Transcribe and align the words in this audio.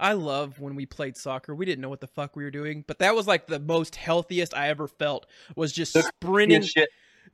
I 0.00 0.14
love 0.14 0.58
when 0.58 0.74
we 0.74 0.86
played 0.86 1.16
soccer. 1.16 1.54
We 1.54 1.66
didn't 1.66 1.82
know 1.82 1.88
what 1.88 2.00
the 2.00 2.06
fuck 2.06 2.34
we 2.34 2.44
were 2.44 2.50
doing, 2.50 2.84
but 2.86 2.98
that 3.00 3.14
was 3.14 3.26
like 3.26 3.46
the 3.46 3.60
most 3.60 3.96
healthiest 3.96 4.54
I 4.54 4.68
ever 4.68 4.88
felt. 4.88 5.26
Was 5.56 5.72
just 5.72 5.92
sprinting, 5.92 6.68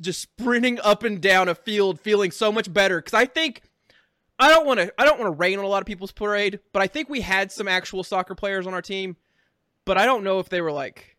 just 0.00 0.20
sprinting 0.20 0.80
up 0.82 1.04
and 1.04 1.20
down 1.20 1.48
a 1.48 1.54
field, 1.54 2.00
feeling 2.00 2.30
so 2.30 2.50
much 2.50 2.72
better. 2.72 2.98
Because 2.98 3.14
I 3.14 3.26
think 3.26 3.62
I 4.38 4.50
don't 4.50 4.66
want 4.66 4.80
to, 4.80 4.92
I 4.98 5.04
don't 5.04 5.18
want 5.18 5.32
to 5.32 5.38
rain 5.38 5.58
on 5.58 5.64
a 5.64 5.68
lot 5.68 5.82
of 5.82 5.86
people's 5.86 6.12
parade, 6.12 6.60
but 6.72 6.82
I 6.82 6.88
think 6.88 7.08
we 7.08 7.20
had 7.20 7.52
some 7.52 7.68
actual 7.68 8.02
soccer 8.02 8.34
players 8.34 8.66
on 8.66 8.74
our 8.74 8.82
team, 8.82 9.16
but 9.84 9.96
I 9.96 10.04
don't 10.04 10.24
know 10.24 10.40
if 10.40 10.48
they 10.48 10.60
were 10.60 10.72
like, 10.72 11.16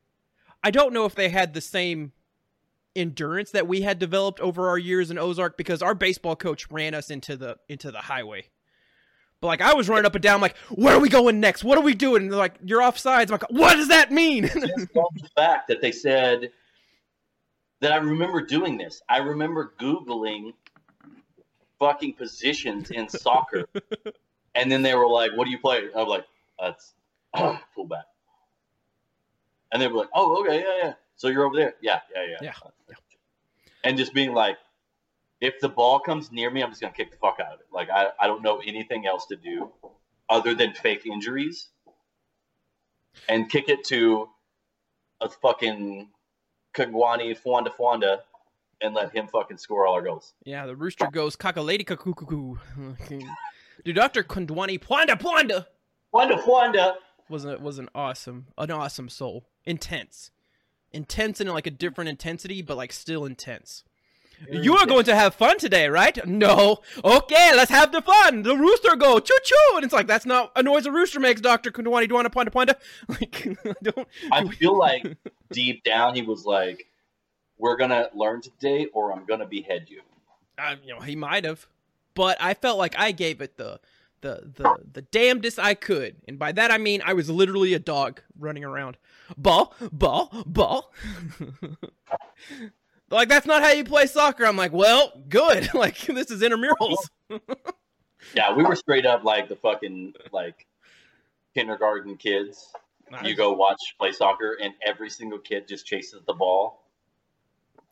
I 0.64 0.71
don't 0.71 0.93
know 0.93 1.05
if 1.05 1.16
they 1.16 1.29
had 1.29 1.54
the 1.54 1.61
same 1.61 2.11
endurance 2.95 3.52
that 3.52 3.67
we 3.67 3.81
had 3.81 4.00
developed 4.00 4.39
over 4.39 4.70
our 4.70 4.77
years 4.77 5.11
in 5.11 5.17
Ozark 5.17 5.55
because 5.55 5.81
our 5.81 5.94
baseball 5.95 6.36
coach 6.36 6.70
ran 6.70 6.94
us 6.94 7.09
into 7.09 7.38
the 7.38 7.58
into 7.70 7.91
the 7.91 8.02
highway. 8.02 8.50
But 9.40 9.48
like 9.48 9.62
I 9.62 9.73
was 9.73 9.88
running 9.88 10.05
up 10.05 10.16
and 10.16 10.23
down, 10.23 10.36
I'm 10.36 10.41
like, 10.41 10.58
where 10.70 10.96
are 10.96 11.00
we 11.00 11.09
going 11.09 11.40
next? 11.40 11.64
What 11.64 11.78
are 11.78 11.84
we 11.84 11.94
doing? 11.94 12.23
And 12.23 12.32
they're 12.32 12.40
like, 12.40 12.55
you're 12.64 12.82
offsides. 12.82 13.26
I'm 13.26 13.34
like, 13.34 13.50
what 13.52 13.76
does 13.76 13.90
that 13.90 14.12
mean? 14.12 14.44
Just 14.48 14.94
the 14.94 15.30
fact 15.36 15.68
that 15.68 15.80
they 15.82 15.91
said 15.91 16.52
that 17.81 17.92
I 17.92 17.98
remember 17.98 18.42
doing 18.42 18.78
this. 18.78 19.02
I 19.08 19.18
remember 19.20 19.73
Googling 19.80 20.54
fucking 21.78 22.14
positions 22.14 22.90
in 22.90 23.08
soccer. 23.08 23.66
and 24.55 24.72
then 24.72 24.81
they 24.81 24.95
were 24.95 25.08
like, 25.08 25.31
What 25.36 25.45
do 25.45 25.52
you 25.52 25.59
play? 25.59 25.84
I 25.95 26.02
was 26.02 26.08
like, 26.08 26.26
That's 26.59 26.94
fullback. 27.76 28.06
And 29.72 29.80
they 29.81 29.88
were 29.88 30.00
like, 30.00 30.09
Oh, 30.16 30.42
okay, 30.42 30.59
yeah, 30.62 30.78
yeah. 30.84 30.94
So 31.16 31.28
you're 31.28 31.45
over 31.45 31.56
there? 31.56 31.76
Yeah, 31.81 32.00
yeah, 32.16 32.26
yeah. 32.30 32.38
Yeah, 32.42 32.98
And 33.83 33.98
just 33.98 34.14
being 34.14 34.33
like, 34.33 34.58
if 35.41 35.59
the 35.59 35.69
ball 35.69 35.99
comes 35.99 36.31
near 36.31 36.49
me, 36.49 36.63
I'm 36.63 36.69
just 36.69 36.81
gonna 36.81 36.93
kick 36.93 37.11
the 37.11 37.17
fuck 37.17 37.38
out 37.39 37.53
of 37.53 37.59
it. 37.59 37.67
Like 37.71 37.89
I, 37.89 38.07
I 38.19 38.27
don't 38.27 38.41
know 38.41 38.59
anything 38.66 39.05
else 39.05 39.25
to 39.27 39.35
do 39.35 39.71
other 40.30 40.53
than 40.53 40.73
fake 40.73 41.05
injuries 41.05 41.69
and 43.30 43.49
kick 43.49 43.69
it 43.69 43.83
to 43.85 44.27
a 45.21 45.30
fucking 45.30 46.09
Kagwani 46.75 47.38
Fwanda 47.39 47.69
Fwanda 47.75 48.19
and 48.81 48.93
let 48.93 49.15
him 49.15 49.27
fucking 49.27 49.58
score 49.58 49.88
all 49.88 49.95
our 49.95 50.02
goals. 50.03 50.33
yeah, 50.43 50.65
the 50.65 50.75
rooster 50.75 51.08
goes 51.11 51.35
kakalady 51.35 51.85
cuckoo. 51.85 52.55
Dude, 53.83 53.95
Dr. 53.95 54.23
Kundwani 54.23 54.80
Pwanda 54.80 55.19
Pwanda 55.19 55.65
Fwanda 56.13 56.39
Fwanda. 56.43 56.93
was 57.30 57.45
a, 57.45 57.58
was 57.58 57.80
an 57.80 57.89
awesome 57.95 58.47
an 58.58 58.71
awesome 58.71 59.09
soul. 59.09 59.45
Intense. 59.65 60.31
Intense 60.91 61.41
in 61.41 61.47
like 61.47 61.67
a 61.67 61.71
different 61.71 62.09
intensity, 62.09 62.61
but 62.61 62.77
like 62.77 62.93
still 62.93 63.25
intense. 63.25 63.83
You 64.52 64.75
are 64.77 64.85
going 64.85 65.05
to 65.05 65.16
have 65.16 65.33
fun 65.35 65.57
today, 65.57 65.88
right? 65.89 66.25
No. 66.25 66.80
Okay, 67.03 67.52
let's 67.55 67.71
have 67.71 67.91
the 67.91 68.02
fun. 68.02 68.43
The 68.43 68.55
rooster 68.55 68.95
go 68.95 69.19
choo 69.19 69.38
choo, 69.43 69.75
and 69.75 69.83
it's 69.83 69.93
like 69.93 70.07
that's 70.07 70.25
not 70.25 70.52
a 70.55 70.61
noise 70.63 70.85
a 70.85 70.91
rooster 70.91 71.19
makes. 71.19 71.41
Doctor 71.41 71.71
Kundwani 71.71 72.07
Dwana 72.07 72.27
Pwanda 72.27 72.49
Pwanda. 72.49 72.75
Like 73.09 73.47
I 73.65 73.73
don't. 73.83 74.08
I 74.31 74.47
feel 74.47 74.77
like 74.77 75.17
deep 75.52 75.83
down 75.83 76.15
he 76.15 76.21
was 76.21 76.45
like, 76.45 76.88
We're 77.58 77.77
gonna 77.77 78.09
learn 78.13 78.41
today 78.41 78.88
or 78.93 79.11
I'm 79.11 79.25
gonna 79.25 79.47
behead 79.47 79.88
you. 79.89 80.02
Uh, 80.58 80.75
you 80.83 80.93
know, 80.93 81.02
he 81.02 81.15
might 81.15 81.45
have, 81.45 81.67
but 82.13 82.38
I 82.39 82.53
felt 82.53 82.77
like 82.77 82.97
I 82.97 83.11
gave 83.11 83.41
it 83.41 83.58
the 83.58 83.80
the 84.21 84.52
the 84.55 84.75
the 84.93 85.02
damnedest 85.03 85.59
I 85.59 85.73
could, 85.73 86.17
and 86.27 86.38
by 86.39 86.52
that 86.52 86.71
I 86.71 86.77
mean 86.77 87.02
I 87.05 87.13
was 87.13 87.30
literally 87.30 87.73
a 87.73 87.80
dog 87.80 88.21
running 88.38 88.63
around, 88.63 88.97
ball, 89.38 89.75
ball, 89.91 90.43
ball. 90.45 90.91
Like 93.09 93.30
that's 93.30 93.45
not 93.45 93.61
how 93.63 93.72
you 93.72 93.83
play 93.83 94.05
soccer. 94.08 94.45
I'm 94.45 94.58
like, 94.58 94.73
well, 94.73 95.11
good. 95.30 95.72
like 95.73 95.97
this 96.00 96.31
is 96.31 96.41
intramurals. 96.41 96.97
Yeah, 98.36 98.54
we 98.54 98.64
were 98.65 98.76
straight 98.76 99.05
up 99.05 99.23
like 99.23 99.48
the 99.48 99.55
fucking 99.55 100.14
like 100.33 100.65
kindergarten 101.54 102.17
kids. 102.17 102.73
You 103.23 103.36
go 103.36 103.54
watch 103.54 103.77
play 103.98 104.11
soccer 104.11 104.58
and 104.61 104.73
every 104.86 105.09
single 105.09 105.39
kid 105.39 105.65
just 105.67 105.86
chases 105.86 106.21
the 106.27 106.33
ball. 106.33 106.83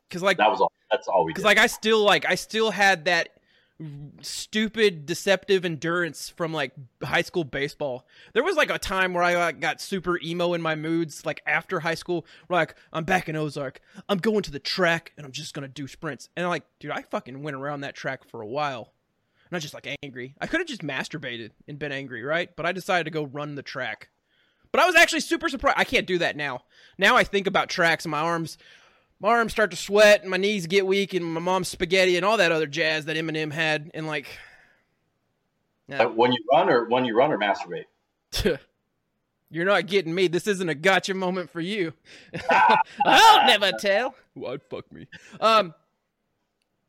because 0.08 0.22
like 0.22 0.36
That 0.36 0.50
was 0.50 0.60
all 0.60 0.70
that's 0.90 1.08
all 1.08 1.24
we 1.24 1.30
did. 1.32 1.36
because 1.36 1.44
like 1.44 1.58
I 1.58 1.68
still 1.68 2.04
like 2.04 2.26
I 2.26 2.34
still 2.34 2.70
had 2.70 3.06
that 3.06 3.28
stupid 4.22 5.04
deceptive 5.04 5.64
endurance 5.64 6.30
from 6.30 6.52
like 6.52 6.72
high 7.02 7.22
school 7.22 7.44
baseball. 7.44 8.06
There 8.32 8.42
was 8.42 8.56
like 8.56 8.70
a 8.70 8.78
time 8.78 9.12
where 9.12 9.22
I 9.22 9.34
like, 9.34 9.60
got 9.60 9.80
super 9.80 10.18
emo 10.22 10.54
in 10.54 10.62
my 10.62 10.74
moods 10.74 11.26
like 11.26 11.42
after 11.46 11.80
high 11.80 11.94
school 11.94 12.24
like 12.48 12.74
I'm 12.92 13.04
back 13.04 13.28
in 13.28 13.36
Ozark. 13.36 13.80
I'm 14.08 14.18
going 14.18 14.42
to 14.42 14.50
the 14.50 14.58
track 14.58 15.12
and 15.16 15.26
I'm 15.26 15.32
just 15.32 15.54
to 15.54 15.68
do 15.68 15.86
sprints. 15.86 16.28
And 16.36 16.46
I'm 16.46 16.50
like 16.50 16.64
dude, 16.80 16.90
I 16.90 17.02
fucking 17.02 17.42
went 17.42 17.56
around 17.56 17.82
that 17.82 17.94
track 17.94 18.24
for 18.28 18.40
a 18.40 18.46
while. 18.46 18.92
Not 19.50 19.60
just 19.60 19.74
like 19.74 19.86
angry. 20.02 20.34
I 20.40 20.46
could 20.46 20.60
have 20.60 20.68
just 20.68 20.82
masturbated 20.82 21.50
and 21.68 21.78
been 21.78 21.92
angry, 21.92 22.22
right? 22.22 22.54
But 22.56 22.66
I 22.66 22.72
decided 22.72 23.04
to 23.04 23.10
go 23.10 23.24
run 23.24 23.54
the 23.54 23.62
track. 23.62 24.08
But 24.72 24.80
I 24.80 24.86
was 24.86 24.96
actually 24.96 25.20
super 25.20 25.48
surprised. 25.48 25.78
I 25.78 25.84
can't 25.84 26.06
do 26.06 26.18
that 26.18 26.36
now. 26.36 26.62
Now 26.98 27.16
I 27.16 27.24
think 27.24 27.46
about 27.46 27.68
tracks 27.68 28.04
and 28.04 28.10
my 28.10 28.20
arms 28.20 28.58
my 29.20 29.28
arms 29.30 29.52
start 29.52 29.70
to 29.70 29.76
sweat 29.76 30.22
and 30.22 30.30
my 30.30 30.36
knees 30.36 30.66
get 30.66 30.86
weak 30.86 31.14
and 31.14 31.24
my 31.24 31.40
mom's 31.40 31.68
spaghetti 31.68 32.16
and 32.16 32.24
all 32.24 32.36
that 32.36 32.52
other 32.52 32.66
jazz 32.66 33.06
that 33.06 33.16
Eminem 33.16 33.52
had 33.52 33.90
and 33.94 34.06
like 34.06 34.26
Uh, 35.90 36.06
when 36.06 36.32
you 36.32 36.38
run 36.52 36.68
or 36.68 36.88
when 36.88 37.04
you 37.04 37.16
run 37.16 37.32
or 37.32 37.38
masturbate. 37.38 37.84
you're 39.50 39.64
not 39.64 39.86
getting 39.86 40.14
me. 40.14 40.26
This 40.28 40.46
isn't 40.46 40.68
a 40.68 40.74
gotcha 40.74 41.14
moment 41.14 41.50
for 41.50 41.60
you. 41.60 41.92
I'll 43.04 43.46
never 43.46 43.72
tell. 43.80 44.14
Why'd 44.34 44.62
fuck 44.68 44.90
me? 44.92 45.06
Um 45.40 45.74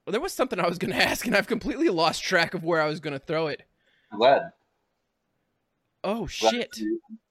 well, 0.06 0.12
there 0.14 0.22
was 0.22 0.34
something 0.34 0.60
I 0.60 0.68
was 0.68 0.78
gonna 0.78 0.96
ask 0.96 1.26
and 1.28 1.36
I've 1.36 1.48
completely 1.48 1.90
lost 1.90 2.24
track 2.24 2.54
of 2.54 2.64
where 2.64 2.82
I 2.82 2.88
was 2.88 3.00
gonna 3.00 3.20
throw 3.20 3.48
it. 3.48 3.64
I'm. 4.12 4.42
Oh 6.04 6.28
shit. 6.28 6.78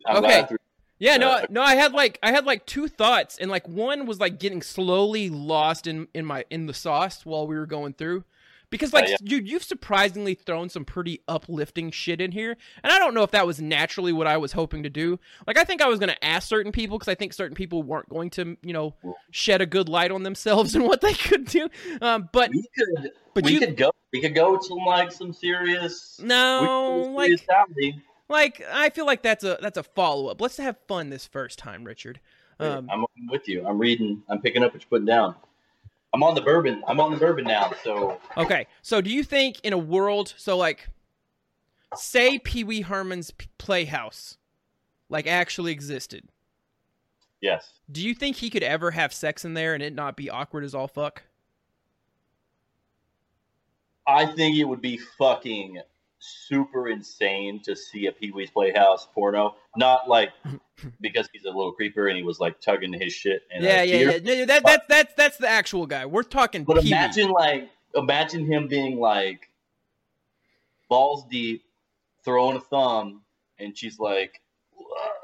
I'm 0.06 0.24
Okay. 0.24 0.46
Glad 0.98 1.22
I 1.22 1.38
threw- 1.40 1.46
Yeah, 1.52 1.52
no, 1.52 1.60
no. 1.60 1.62
I 1.62 1.74
had 1.74 1.92
like 1.92 2.18
I 2.22 2.30
had 2.32 2.44
like 2.46 2.66
two 2.66 2.88
thoughts, 2.88 3.38
and 3.38 3.50
like 3.50 3.68
one 3.68 4.06
was 4.06 4.20
like 4.20 4.38
getting 4.38 4.62
slowly 4.62 5.28
lost 5.30 5.86
in 5.86 6.08
in 6.14 6.24
my 6.24 6.44
in 6.50 6.66
the 6.66 6.74
sauce 6.74 7.24
while 7.26 7.46
we 7.46 7.56
were 7.56 7.66
going 7.66 7.92
through, 7.94 8.24
because 8.70 8.92
like 8.92 9.04
Uh, 9.04 9.08
yeah. 9.10 9.16
you 9.22 9.36
you've 9.38 9.62
surprisingly 9.62 10.34
thrown 10.34 10.68
some 10.68 10.84
pretty 10.84 11.20
uplifting 11.28 11.90
shit 11.90 12.20
in 12.20 12.32
here, 12.32 12.56
and 12.82 12.92
I 12.92 12.98
don't 12.98 13.14
know 13.14 13.22
if 13.22 13.30
that 13.32 13.46
was 13.46 13.60
naturally 13.60 14.12
what 14.12 14.26
I 14.26 14.36
was 14.38 14.52
hoping 14.52 14.82
to 14.84 14.90
do. 14.90 15.18
Like 15.46 15.58
I 15.58 15.64
think 15.64 15.82
I 15.82 15.88
was 15.88 15.98
gonna 15.98 16.16
ask 16.22 16.48
certain 16.48 16.72
people 16.72 16.98
because 16.98 17.08
I 17.08 17.14
think 17.14 17.32
certain 17.32 17.54
people 17.54 17.82
weren't 17.82 18.08
going 18.08 18.30
to 18.30 18.56
you 18.62 18.72
know 18.72 18.94
shed 19.30 19.60
a 19.60 19.66
good 19.66 19.88
light 19.88 20.10
on 20.10 20.22
themselves 20.22 20.74
and 20.76 20.84
what 20.84 21.00
they 21.02 21.14
could 21.14 21.44
do. 21.46 21.68
Um, 22.00 22.28
but 22.32 22.50
we 22.50 22.64
could 22.76 23.10
but 23.34 23.44
we 23.44 23.52
you 23.52 23.60
could 23.60 23.76
go 23.76 23.90
we 24.14 24.22
could 24.22 24.34
go 24.34 24.58
some 24.60 24.78
like 24.78 25.12
some 25.12 25.32
serious 25.32 26.18
no 26.22 27.12
like. 27.14 27.38
Like 28.28 28.62
I 28.70 28.90
feel 28.90 29.06
like 29.06 29.22
that's 29.22 29.44
a 29.44 29.58
that's 29.60 29.78
a 29.78 29.82
follow 29.82 30.28
up. 30.28 30.40
Let's 30.40 30.56
have 30.56 30.76
fun 30.88 31.10
this 31.10 31.26
first 31.26 31.58
time, 31.58 31.84
Richard. 31.84 32.20
Um, 32.58 32.88
I'm 32.90 33.04
with 33.28 33.48
you. 33.48 33.66
I'm 33.66 33.78
reading. 33.78 34.22
I'm 34.28 34.40
picking 34.40 34.62
up 34.62 34.72
what 34.72 34.82
you're 34.82 34.88
putting 34.88 35.06
down. 35.06 35.34
I'm 36.14 36.22
on 36.22 36.34
the 36.34 36.40
bourbon. 36.40 36.82
I'm 36.86 36.98
on 37.00 37.10
the 37.10 37.18
bourbon 37.18 37.44
now. 37.44 37.72
So 37.84 38.18
Okay, 38.36 38.66
so 38.80 39.00
do 39.00 39.10
you 39.10 39.22
think 39.22 39.60
in 39.62 39.72
a 39.72 39.78
world, 39.78 40.32
so 40.38 40.56
like, 40.56 40.88
say 41.94 42.38
Pee 42.38 42.64
Wee 42.64 42.80
Herman's 42.80 43.32
Playhouse, 43.58 44.38
like 45.10 45.26
actually 45.26 45.72
existed, 45.72 46.28
yes, 47.42 47.80
do 47.92 48.00
you 48.00 48.14
think 48.14 48.36
he 48.36 48.48
could 48.48 48.62
ever 48.62 48.92
have 48.92 49.12
sex 49.12 49.44
in 49.44 49.52
there 49.52 49.74
and 49.74 49.82
it 49.82 49.94
not 49.94 50.16
be 50.16 50.30
awkward 50.30 50.64
as 50.64 50.74
all 50.74 50.88
fuck? 50.88 51.24
I 54.06 54.24
think 54.24 54.56
it 54.56 54.64
would 54.64 54.80
be 54.80 54.98
fucking 55.18 55.80
super 56.18 56.88
insane 56.88 57.60
to 57.64 57.76
see 57.76 58.06
a 58.06 58.12
Pee 58.12 58.30
Wee's 58.32 58.50
Playhouse 58.50 59.06
porno. 59.14 59.56
Not 59.76 60.08
like 60.08 60.30
because 61.00 61.28
he's 61.32 61.44
a 61.44 61.48
little 61.48 61.72
creeper 61.72 62.08
and 62.08 62.16
he 62.16 62.22
was 62.22 62.40
like 62.40 62.60
tugging 62.60 62.92
his 62.92 63.12
shit. 63.12 63.42
And 63.52 63.62
yeah, 63.62 63.82
yeah, 63.82 64.10
yeah. 64.10 64.18
No, 64.22 64.44
That, 64.46 64.62
that's 64.64 64.86
that's 64.88 65.14
that's 65.14 65.36
the 65.38 65.48
actual 65.48 65.86
guy. 65.86 66.06
We're 66.06 66.22
talking 66.22 66.64
But 66.64 66.78
Pee 66.82 66.84
Wee. 66.84 66.88
imagine 66.92 67.30
like 67.30 67.70
imagine 67.94 68.44
him 68.46 68.68
being 68.68 68.98
like 68.98 69.48
balls 70.88 71.24
deep, 71.30 71.64
throwing 72.24 72.56
a 72.56 72.60
thumb, 72.60 73.22
and 73.58 73.76
she's 73.76 73.98
like 73.98 74.40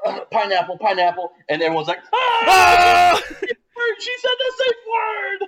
"Uh, 0.05 0.21
pineapple, 0.31 0.77
pineapple, 0.77 1.31
and 1.49 1.61
everyone's 1.61 1.87
like, 1.87 1.99
ah! 2.13 3.21
Ah! 3.91 3.95
she 3.99 4.11
said 4.21 4.31
the 4.37 4.53
safe 4.63 4.75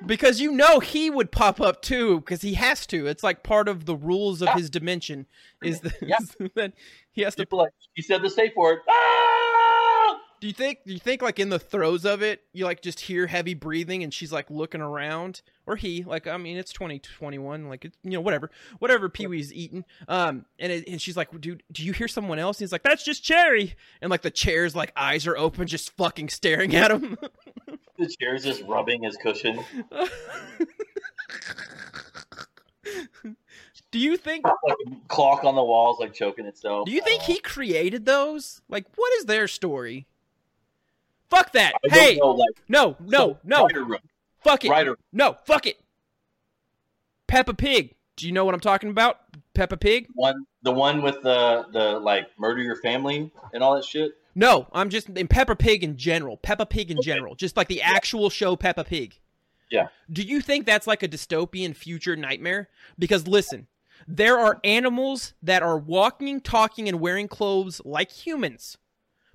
word. 0.01 0.07
because 0.07 0.39
you 0.41 0.51
know 0.51 0.79
he 0.79 1.09
would 1.09 1.31
pop 1.31 1.59
up 1.61 1.81
too, 1.81 2.19
because 2.19 2.41
he 2.41 2.53
has 2.55 2.85
to. 2.87 3.07
It's 3.07 3.23
like 3.23 3.43
part 3.43 3.67
of 3.67 3.85
the 3.85 3.95
rules 3.95 4.41
of 4.41 4.47
Yeah. 4.47 4.55
his 4.55 4.69
dimension 4.69 5.25
is 5.63 5.79
that, 5.81 5.93
Yeah. 6.01 6.67
he 7.11 7.21
has 7.21 7.35
to 7.35 7.47
like, 7.51 7.71
she 7.95 8.01
said 8.03 8.21
the 8.21 8.29
safe 8.29 8.51
word. 8.55 8.79
Ah! 8.89 10.19
Do 10.41 10.47
you 10.47 10.53
think? 10.53 10.79
Do 10.85 10.91
you 10.93 10.99
think 10.99 11.21
like 11.21 11.39
in 11.39 11.47
the 11.49 11.57
throes 11.57 12.05
of 12.05 12.21
it, 12.21 12.41
you 12.53 12.65
like 12.65 12.81
just 12.81 12.99
hear 12.99 13.25
heavy 13.25 13.53
breathing 13.53 14.03
and 14.03 14.13
she's 14.13 14.33
like 14.33 14.49
looking 14.51 14.81
around, 14.81 15.41
or 15.65 15.77
he? 15.77 16.03
Like 16.03 16.27
I 16.27 16.35
mean, 16.37 16.57
it's 16.57 16.73
twenty 16.73 16.99
twenty 16.99 17.37
one. 17.39 17.69
Like 17.69 17.85
it's 17.85 17.97
you 18.03 18.11
know 18.11 18.21
whatever, 18.21 18.51
whatever 18.79 19.07
Pee 19.09 19.27
Wee's 19.27 19.51
eating. 19.53 19.85
Um, 20.09 20.45
and 20.59 20.71
it, 20.73 20.87
and 20.89 21.01
she's 21.01 21.15
like, 21.15 21.29
dude, 21.39 21.63
do 21.71 21.83
you 21.83 21.93
hear 21.93 22.09
someone 22.09 22.37
else? 22.37 22.57
And 22.59 22.65
he's 22.65 22.73
like, 22.73 22.83
that's 22.83 23.03
just 23.03 23.23
Chairy. 23.23 23.75
And 24.01 24.11
like 24.11 24.23
the 24.23 24.29
chair's 24.29 24.75
like 24.75 24.91
eyes 24.95 25.25
are 25.25 25.37
open, 25.37 25.67
just 25.67 25.95
fucking 25.95 26.27
staring 26.29 26.75
at 26.75 26.91
him. 26.91 27.17
The 27.97 28.13
chair's 28.19 28.44
just 28.44 28.62
rubbing 28.63 29.03
his 29.03 29.15
cushion. 29.18 29.59
Do 33.92 34.00
you 34.00 34.18
think 34.18 34.45
Clock 35.07 35.45
on 35.45 35.56
the 35.56 35.63
walls, 35.63 36.00
like 36.01 36.13
choking 36.13 36.45
itself. 36.45 36.86
do 36.86 36.92
you 36.92 37.01
think 37.01 37.21
he 37.21 37.39
created 37.39 38.06
those? 38.06 38.62
Like 38.68 38.86
what 38.95 39.13
is 39.13 39.25
their 39.25 39.47
story? 39.47 40.06
Fuck 41.30 41.53
that. 41.53 41.74
I 41.75 41.95
Hey, 41.95 42.18
know, 42.18 42.31
like, 42.31 42.50
no, 42.68 42.97
no, 43.00 43.38
no. 43.44 43.63
Writer 43.63 43.83
room. 43.86 44.00
Fuck 44.44 44.65
it. 44.65 44.69
Writer. 44.69 44.97
No, 45.13 45.38
fuck 45.45 45.65
it. 45.65 45.77
Peppa 47.27 47.53
Pig. 47.53 47.95
Do 48.18 48.27
you 48.27 48.33
know 48.33 48.44
what 48.45 48.53
I'm 48.53 48.59
talking 48.59 48.89
about? 48.89 49.19
Peppa 49.53 49.77
Pig? 49.77 50.07
One, 50.13 50.45
the 50.62 50.71
one 50.71 51.01
with 51.01 51.21
the 51.24 51.65
the 51.71 51.97
like 52.00 52.27
murder 52.38 52.62
your 52.62 52.75
family 52.75 53.31
and 53.53 53.63
all 53.63 53.75
that 53.75 53.86
shit. 53.86 54.12
No, 54.35 54.67
I'm 54.73 54.89
just 54.89 55.07
in 55.09 55.27
Peppa 55.27 55.55
Pig 55.55 55.83
in 55.83 55.95
general. 55.95 56.37
Peppa 56.37 56.65
Pig 56.65 56.91
in 56.91 57.01
general. 57.01 57.35
Just 57.35 57.55
like 57.55 57.69
the 57.69 57.81
actual 57.81 58.29
show 58.29 58.57
Peppa 58.57 58.83
Pig. 58.83 59.17
Yeah. 59.71 59.87
Do 60.11 60.21
you 60.21 60.41
think 60.41 60.65
that's 60.65 60.87
like 60.87 61.01
a 61.01 61.07
dystopian 61.07 61.75
future 61.75 62.17
nightmare? 62.17 62.69
Because 62.99 63.27
listen, 63.27 63.67
there 64.07 64.37
are 64.37 64.59
animals 64.63 65.33
that 65.41 65.63
are 65.63 65.77
walking, 65.77 66.41
talking, 66.41 66.89
and 66.89 66.99
wearing 66.99 67.29
clothes 67.29 67.81
like 67.85 68.11
humans. 68.11 68.77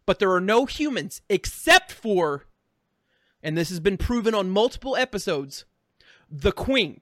But 0.04 0.18
there 0.18 0.32
are 0.32 0.40
no 0.40 0.66
humans 0.66 1.22
except 1.28 1.92
for, 1.92 2.46
and 3.42 3.56
this 3.56 3.70
has 3.70 3.80
been 3.80 3.96
proven 3.96 4.34
on 4.34 4.50
multiple 4.50 4.96
episodes, 4.96 5.64
the 6.30 6.52
Queen. 6.52 7.00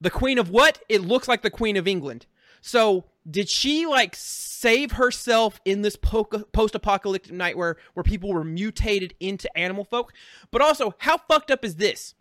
The 0.00 0.10
Queen 0.10 0.38
of 0.38 0.50
what? 0.50 0.82
It 0.88 1.00
looks 1.00 1.28
like 1.28 1.42
the 1.42 1.50
Queen 1.50 1.76
of 1.76 1.88
England. 1.88 2.26
So 2.66 3.04
did 3.30 3.50
she 3.50 3.84
like 3.84 4.16
save 4.16 4.92
herself 4.92 5.60
in 5.66 5.82
this 5.82 5.96
post-apocalyptic 5.96 7.30
night 7.30 7.58
where 7.58 7.76
where 7.92 8.02
people 8.02 8.32
were 8.32 8.42
mutated 8.42 9.14
into 9.20 9.54
animal 9.54 9.84
folk? 9.84 10.14
But 10.50 10.62
also, 10.62 10.94
how 10.96 11.18
fucked 11.18 11.50
up 11.50 11.62
is 11.62 11.76
this? 11.76 12.14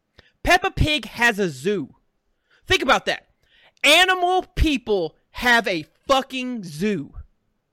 Peppa 0.44 0.72
Pig 0.72 1.06
has 1.06 1.40
a 1.40 1.48
zoo. 1.48 1.96
Think 2.68 2.82
about 2.82 3.06
that. 3.06 3.28
Animal 3.86 4.44
people 4.58 5.16
have 5.32 5.66
a 5.66 5.86
fucking 6.10 6.66
zoo. 6.66 7.14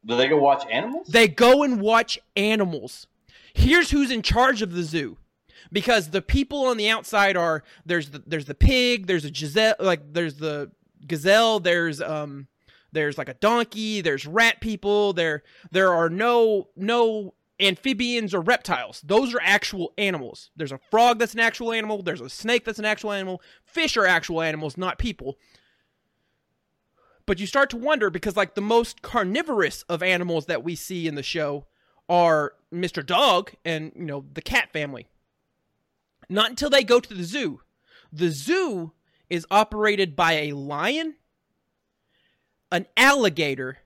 Do 0.07 0.17
they 0.17 0.29
go 0.29 0.39
watch 0.39 0.65
animals? 0.71 1.09
They 1.09 1.27
go 1.27 1.65
and 1.65 1.81
watch 1.81 2.21
animals. 2.37 3.09
Here's 3.53 3.91
who's 3.91 4.13
in 4.13 4.23
charge 4.23 4.63
of 4.63 4.75
the 4.75 4.85
zoo. 4.85 5.19
Because 5.73 6.11
the 6.11 6.23
people 6.23 6.67
on 6.67 6.77
the 6.77 6.89
outside 6.89 7.37
are 7.37 7.65
there's 7.85 8.11
the 8.11 8.23
there's 8.25 8.45
the 8.45 8.55
pig, 8.55 9.09
there's 9.09 9.25
a 9.25 9.35
Giselle 9.35 9.75
like 9.81 10.13
there's 10.13 10.37
the 10.37 10.71
gazelle, 11.05 11.59
there's 11.59 12.01
um 12.01 12.47
there's 12.93 13.19
like 13.19 13.29
a 13.29 13.35
donkey, 13.35 14.01
there's 14.01 14.27
rat 14.27 14.61
people, 14.61 15.13
there 15.13 15.43
there 15.71 15.93
are 15.93 16.09
no 16.09 16.69
no 16.77 17.35
amphibians 17.61 18.35
or 18.35 18.41
reptiles. 18.41 19.03
Those 19.05 19.35
are 19.35 19.41
actual 19.43 19.93
animals. 19.99 20.51
There's 20.57 20.73
a 20.73 20.81
frog 20.91 21.19
that's 21.19 21.35
an 21.35 21.41
actual 21.41 21.73
animal, 21.73 22.03
there's 22.03 22.21
a 22.21 22.29
snake 22.29 22.65
that's 22.65 22.79
an 22.79 22.85
actual 22.85 23.13
animal. 23.13 23.43
Fish 23.65 23.97
are 23.97 24.07
actual 24.07 24.43
animals, 24.43 24.77
not 24.77 24.99
people. 24.99 25.39
But 27.27 27.39
you 27.39 27.47
start 27.47 27.71
to 27.71 27.77
wonder 27.77 28.11
because 28.11 28.37
like 28.37 28.55
the 28.55 28.61
most 28.61 29.03
carnivorous 29.03 29.83
of 29.89 30.03
animals 30.03 30.47
that 30.47 30.65
we 30.65 30.75
see 30.75 31.07
in 31.07 31.15
the 31.15 31.23
show 31.23 31.67
are 32.09 32.55
Mr. 32.75 33.07
Dog 33.07 33.53
and 33.65 33.93
you 33.95 34.05
know 34.05 34.25
the 34.33 34.43
cat 34.43 34.73
family. 34.73 35.09
Not 36.29 36.51
until 36.51 36.71
they 36.71 36.85
go 36.85 37.01
to 37.01 37.15
the 37.15 37.25
zoo. 37.25 37.61
The 38.13 38.31
zoo 38.31 38.93
is 39.29 39.47
operated 39.51 40.17
by 40.17 40.33
a 40.33 40.53
lion, 40.53 41.15
an 42.73 42.87
alligator, 42.97 43.79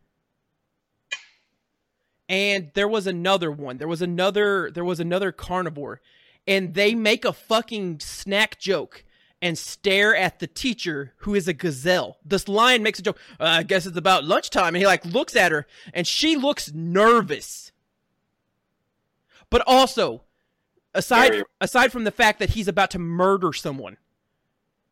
and 2.29 2.71
there 2.75 2.89
was 2.89 3.07
another 3.07 3.51
one. 3.51 3.79
There 3.79 3.89
was 3.89 4.03
another 4.03 4.71
there 4.71 4.85
was 4.85 5.01
another 5.01 5.33
carnivore. 5.33 6.01
And 6.47 6.75
they 6.75 6.95
make 6.95 7.25
a 7.25 7.33
fucking 7.33 8.01
snack 8.01 8.59
joke 8.59 9.03
and 9.41 9.57
stare 9.57 10.15
at 10.15 10.41
the 10.41 10.47
teacher 10.47 11.15
who 11.19 11.35
is 11.35 11.49
a 11.49 11.55
gazelle. 11.55 12.19
This 12.23 12.49
lion 12.49 12.83
makes 12.83 12.99
a 12.99 13.03
joke. 13.03 13.19
Uh, 13.41 13.45
I 13.45 13.63
guess 13.63 13.87
it's 13.87 13.97
about 13.97 14.25
lunchtime 14.25 14.75
and 14.75 14.77
he 14.77 14.87
like 14.87 15.07
looks 15.07 15.37
at 15.37 15.53
her 15.53 15.67
and 15.95 16.07
she 16.07 16.37
looks 16.37 16.71
nervous. 16.75 17.73
But 19.49 19.63
also 19.67 20.23
aside 20.95 21.33
Very- 21.33 21.45
aside 21.63 21.93
from 21.93 22.05
the 22.05 22.11
fact 22.11 22.39
that 22.41 22.51
he's 22.51 22.69
about 22.69 22.91
to 22.91 22.99
murder 22.99 23.53
someone, 23.53 23.97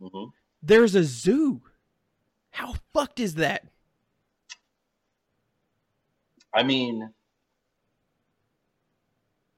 hmm 0.00 0.24
there's 0.64 0.94
a 0.94 1.02
zoo. 1.02 1.60
How 2.50 2.76
fucked 2.94 3.18
is 3.18 3.34
that? 3.34 3.64
I 6.54 6.62
mean, 6.62 7.10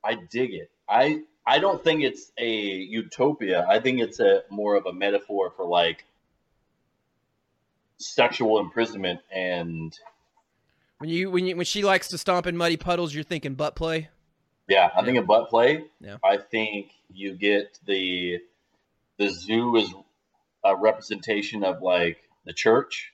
I 0.04 0.14
dig 0.14 0.54
it. 0.54 0.70
I 0.88 1.22
I 1.46 1.58
don't 1.58 1.82
think 1.82 2.02
it's 2.02 2.32
a 2.38 2.48
utopia. 2.48 3.66
I 3.68 3.80
think 3.80 4.00
it's 4.00 4.20
a 4.20 4.42
more 4.50 4.76
of 4.76 4.86
a 4.86 4.92
metaphor 4.92 5.52
for 5.56 5.66
like 5.66 6.04
sexual 7.96 8.58
imprisonment 8.60 9.20
and 9.34 9.98
When 10.98 11.10
you 11.10 11.30
when 11.30 11.46
you 11.46 11.56
when 11.56 11.64
she 11.66 11.82
likes 11.82 12.08
to 12.08 12.18
stomp 12.18 12.46
in 12.46 12.56
muddy 12.56 12.76
puddles, 12.76 13.14
you're 13.14 13.24
thinking 13.24 13.54
butt 13.54 13.76
play. 13.76 14.08
yeah, 14.68 14.90
I 14.96 15.04
think 15.04 15.18
a 15.18 15.22
butt 15.22 15.48
play. 15.48 15.84
Yeah. 16.00 16.16
I 16.24 16.36
think 16.36 16.92
you 17.12 17.34
get 17.34 17.78
the 17.86 18.40
the 19.18 19.28
zoo 19.28 19.76
is 19.76 19.92
a 20.64 20.76
representation 20.76 21.64
of 21.64 21.82
like 21.82 22.18
the 22.44 22.52
church. 22.52 23.12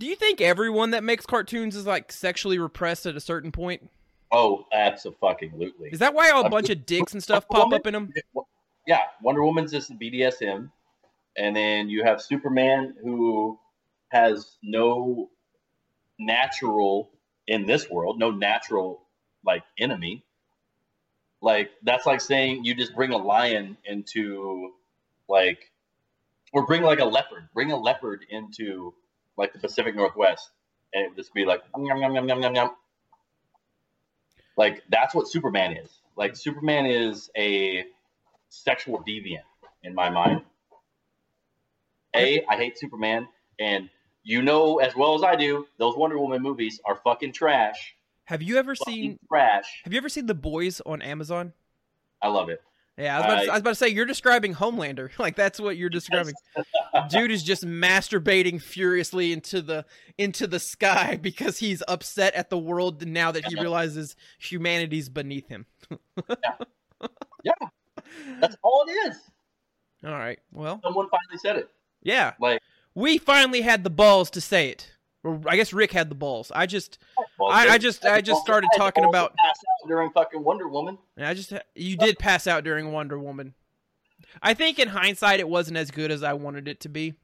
Do 0.00 0.06
you 0.06 0.16
think 0.16 0.40
everyone 0.40 0.92
that 0.92 1.04
makes 1.04 1.26
cartoons 1.26 1.76
is 1.76 1.86
like 1.86 2.10
sexually 2.10 2.58
repressed 2.58 3.04
at 3.04 3.16
a 3.16 3.20
certain 3.20 3.52
point? 3.52 3.90
Oh, 4.32 4.64
absolutely. 4.72 5.90
Is 5.90 5.98
that 5.98 6.14
why 6.14 6.30
a 6.30 6.48
bunch 6.48 6.70
of 6.70 6.86
dicks 6.86 7.12
and 7.12 7.22
stuff 7.22 7.46
pop 7.46 7.70
up 7.70 7.86
in 7.86 7.92
them? 7.92 8.10
yeah, 8.86 9.00
Wonder 9.20 9.44
Woman's 9.44 9.72
just 9.72 9.92
BDSM, 9.98 10.70
and 11.36 11.54
then 11.54 11.90
you 11.90 12.02
have 12.02 12.22
Superman 12.22 12.94
who 13.02 13.58
has 14.08 14.56
no 14.62 15.28
natural 16.18 17.10
in 17.46 17.66
this 17.66 17.90
world, 17.90 18.18
no 18.18 18.30
natural 18.30 19.02
like 19.44 19.64
enemy. 19.78 20.24
Like 21.42 21.72
that's 21.82 22.06
like 22.06 22.22
saying 22.22 22.64
you 22.64 22.74
just 22.74 22.94
bring 22.94 23.12
a 23.12 23.18
lion 23.18 23.76
into 23.84 24.72
like, 25.28 25.70
or 26.54 26.64
bring 26.64 26.80
like 26.80 27.00
a 27.00 27.04
leopard, 27.04 27.50
bring 27.52 27.70
a 27.70 27.76
leopard 27.76 28.24
into 28.30 28.94
like 29.40 29.54
the 29.54 29.58
Pacific 29.58 29.96
Northwest, 29.96 30.50
and 30.92 31.06
it 31.06 31.08
would 31.08 31.16
just 31.16 31.32
be 31.32 31.46
like 31.46 31.62
yum 31.74 31.86
yum 31.86 32.12
yum 32.14 32.28
yum 32.28 32.42
yum 32.42 32.54
yum. 32.54 32.70
Like 34.58 34.82
that's 34.90 35.14
what 35.14 35.28
Superman 35.28 35.78
is. 35.78 35.90
Like 36.14 36.36
Superman 36.36 36.84
is 36.84 37.30
a 37.36 37.86
sexual 38.50 39.02
deviant 39.02 39.48
in 39.82 39.94
my 39.94 40.10
mind. 40.10 40.42
A, 42.14 42.44
I 42.50 42.56
hate 42.56 42.78
Superman, 42.78 43.28
and 43.58 43.88
you 44.24 44.42
know 44.42 44.76
as 44.76 44.94
well 44.94 45.14
as 45.14 45.22
I 45.22 45.36
do, 45.36 45.66
those 45.78 45.96
Wonder 45.96 46.18
Woman 46.18 46.42
movies 46.42 46.78
are 46.84 46.96
fucking 47.02 47.32
trash. 47.32 47.94
Have 48.24 48.42
you 48.42 48.58
ever 48.58 48.74
Fucking 48.74 48.94
seen 48.94 49.18
trash. 49.26 49.80
Have 49.84 49.94
you 49.94 49.96
ever 49.96 50.10
seen 50.10 50.26
The 50.26 50.34
Boys 50.34 50.82
on 50.84 51.00
Amazon? 51.00 51.54
I 52.20 52.28
love 52.28 52.50
it. 52.50 52.62
Yeah, 53.00 53.16
I 53.16 53.18
was, 53.20 53.24
about 53.24 53.34
to, 53.44 53.50
I- 53.50 53.52
was 53.54 53.60
about 53.60 53.70
to 53.70 53.74
say 53.76 53.88
you're 53.88 54.04
describing 54.04 54.54
Homelander. 54.54 55.10
Like 55.18 55.36
that's 55.36 55.58
what 55.60 55.76
you're 55.76 55.88
describing. 55.90 56.34
Dude 57.10 57.30
is 57.30 57.42
just 57.42 57.64
masturbating 57.66 58.60
furiously 58.60 59.32
into 59.32 59.62
the 59.62 59.84
into 60.18 60.46
the 60.46 60.58
sky 60.60 61.16
because 61.22 61.58
he's 61.58 61.82
upset 61.88 62.34
at 62.34 62.50
the 62.50 62.58
world 62.58 63.06
now 63.06 63.32
that 63.32 63.46
he 63.46 63.54
realizes 63.60 64.16
humanity's 64.38 65.08
beneath 65.08 65.48
him. 65.48 65.66
Yeah. 65.90 66.54
yeah. 67.44 67.52
That's 68.40 68.56
all 68.62 68.84
it 68.88 68.92
is. 68.92 69.16
All 70.04 70.12
right. 70.12 70.38
Well, 70.52 70.80
Someone 70.82 71.08
finally 71.10 71.38
said 71.38 71.56
it. 71.56 71.70
yeah. 72.02 72.32
Like, 72.40 72.60
We 72.94 73.18
finally 73.18 73.60
had 73.62 73.84
the 73.84 73.90
balls 73.90 74.30
to 74.30 74.40
say 74.40 74.68
it. 74.70 74.90
I 75.24 75.56
guess 75.56 75.72
Rick 75.72 75.92
had 75.92 76.08
the 76.08 76.14
balls. 76.14 76.50
I 76.54 76.66
just 76.66 76.98
well, 77.38 77.50
I- 77.50 77.68
I 77.68 77.78
just- 77.78 78.04
I 78.06 78.20
just 78.22 78.40
started 78.40 78.70
talking 78.76 79.04
about- 79.04 79.32
to 79.32 79.36
pass 79.42 79.56
out 79.58 79.88
during 79.88 80.10
fucking 80.12 80.42
Wonder 80.42 80.66
Woman. 80.68 80.96
I 81.18 81.34
just 81.34 81.52
you 81.74 81.96
did 81.96 82.18
pass 82.18 82.46
out 82.46 82.64
during 82.64 82.90
Wonder 82.92 83.18
Woman. 83.18 83.54
I 84.42 84.54
think 84.54 84.78
in 84.78 84.88
hindsight 84.88 85.40
it 85.40 85.48
wasn't 85.48 85.76
as 85.76 85.90
good 85.90 86.10
as 86.10 86.22
I 86.22 86.32
wanted 86.34 86.68
it 86.68 86.80
to 86.80 86.88
be. 86.88 87.14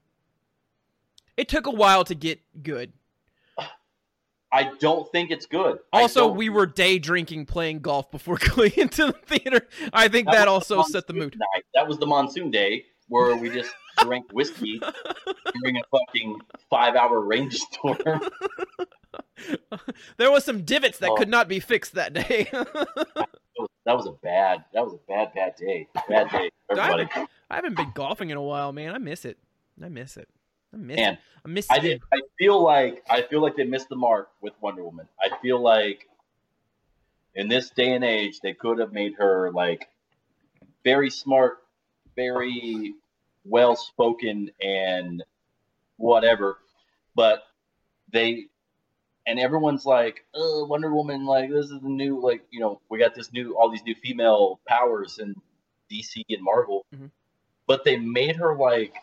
It 1.37 1.49
took 1.49 1.67
a 1.67 1.71
while 1.71 2.05
to 2.05 2.15
get 2.15 2.41
good. 2.63 2.93
I 4.53 4.71
don't 4.79 5.11
think 5.13 5.31
it's 5.31 5.45
good. 5.47 5.79
Also, 5.93 6.29
we 6.29 6.49
were 6.49 6.67
day 6.67 6.99
drinking 6.99 7.47
playing 7.47 7.81
golf 7.81 8.11
before 8.11 8.39
going 8.57 8.73
into 8.77 9.07
the 9.07 9.13
theater. 9.13 9.69
I 9.93 10.09
think 10.09 10.31
that, 10.31 10.47
was 10.49 10.71
also 10.71 10.83
set 10.91 11.07
the 11.07 11.13
mood. 11.15 11.37
Night. 11.37 11.65
That 11.75 11.87
was 11.87 11.99
the 11.99 12.07
monsoon 12.07 12.51
day 12.51 12.85
where 13.09 13.37
we 13.37 13.51
just 13.51 13.73
drank 13.99 14.31
whiskey 14.33 14.81
during 15.61 15.77
a 15.77 15.83
fucking 15.91 16.41
five-hour 16.71 17.21
rainstorm. 17.21 17.99
there 20.17 20.31
was 20.31 20.45
some 20.45 20.63
divots 20.63 20.99
that 20.99 21.11
Oh. 21.11 21.15
could 21.17 21.29
not 21.29 21.49
be 21.49 21.61
fixed 21.61 21.95
that 21.95 22.13
day. 22.13 22.51
That 23.87 23.97
was, 23.97 24.07
a 24.07 24.13
bad. 24.13 24.65
That 24.75 24.85
was 24.85 24.95
a 24.95 24.99
bad, 25.09 25.33
bad 25.33 25.55
day. 25.57 25.87
Bad 26.09 26.29
day, 26.31 26.51
I 26.71 26.73
everybody. 26.73 27.05
haven't, 27.05 27.31
I 27.49 27.55
haven't 27.55 27.77
been 27.77 27.93
golfing 27.95 28.31
in 28.31 28.37
a 28.37 28.43
while, 28.43 28.73
man. 28.73 28.93
I 28.93 28.99
miss 28.99 29.25
it. 29.25 29.39
I 29.83 29.89
miss 29.89 30.17
it. 30.17 30.29
I 30.75 30.77
miss 30.77 30.99
it. 30.99 31.19
I 31.45 31.49
miss 31.49 31.71
I 31.71 31.79
did. 31.79 32.03
I 32.13 32.21
feel 32.37 32.61
like 32.61 33.05
I 33.09 33.23
feel 33.23 33.41
like 33.41 33.55
they 33.55 33.63
missed 33.65 33.89
the 33.89 33.95
mark 33.97 34.31
with 34.41 34.55
Wonder 34.61 34.83
Woman. 34.83 35.07
I 35.23 35.31
feel 35.41 35.61
like 35.61 36.09
in 37.37 37.47
this 37.49 37.71
day 37.71 37.93
and 37.93 38.03
age, 38.05 38.41
they 38.41 38.55
could 38.55 38.81
have 38.81 38.93
made 38.93 39.15
her 39.19 39.53
like 39.53 39.89
very 40.83 41.09
smart, 41.09 41.59
very 42.17 42.93
well 43.49 43.77
spoken, 43.77 44.51
and 44.63 45.23
whatever. 45.97 46.59
But 47.15 47.45
they 48.13 48.49
and 49.27 49.41
everyone's 49.41 49.85
like, 49.85 50.25
oh, 50.35 50.67
Wonder 50.67 50.95
Woman, 50.95 51.27
like 51.27 51.51
this 51.51 51.67
is 51.67 51.81
the 51.81 51.89
new, 51.89 52.21
like 52.21 52.45
you 52.51 52.61
know, 52.61 52.81
we 52.89 52.99
got 52.99 53.15
this 53.15 53.33
new, 53.33 53.57
all 53.57 53.71
these 53.71 53.83
new 53.83 53.95
female 53.95 54.61
powers 54.67 55.19
in 55.19 55.35
DC 55.91 56.23
and 56.29 56.43
Marvel, 56.43 56.87
Mhm. 56.95 57.11
but 57.67 57.85
they 57.85 57.97
made 57.97 58.37
her 58.37 58.57
like, 58.57 58.95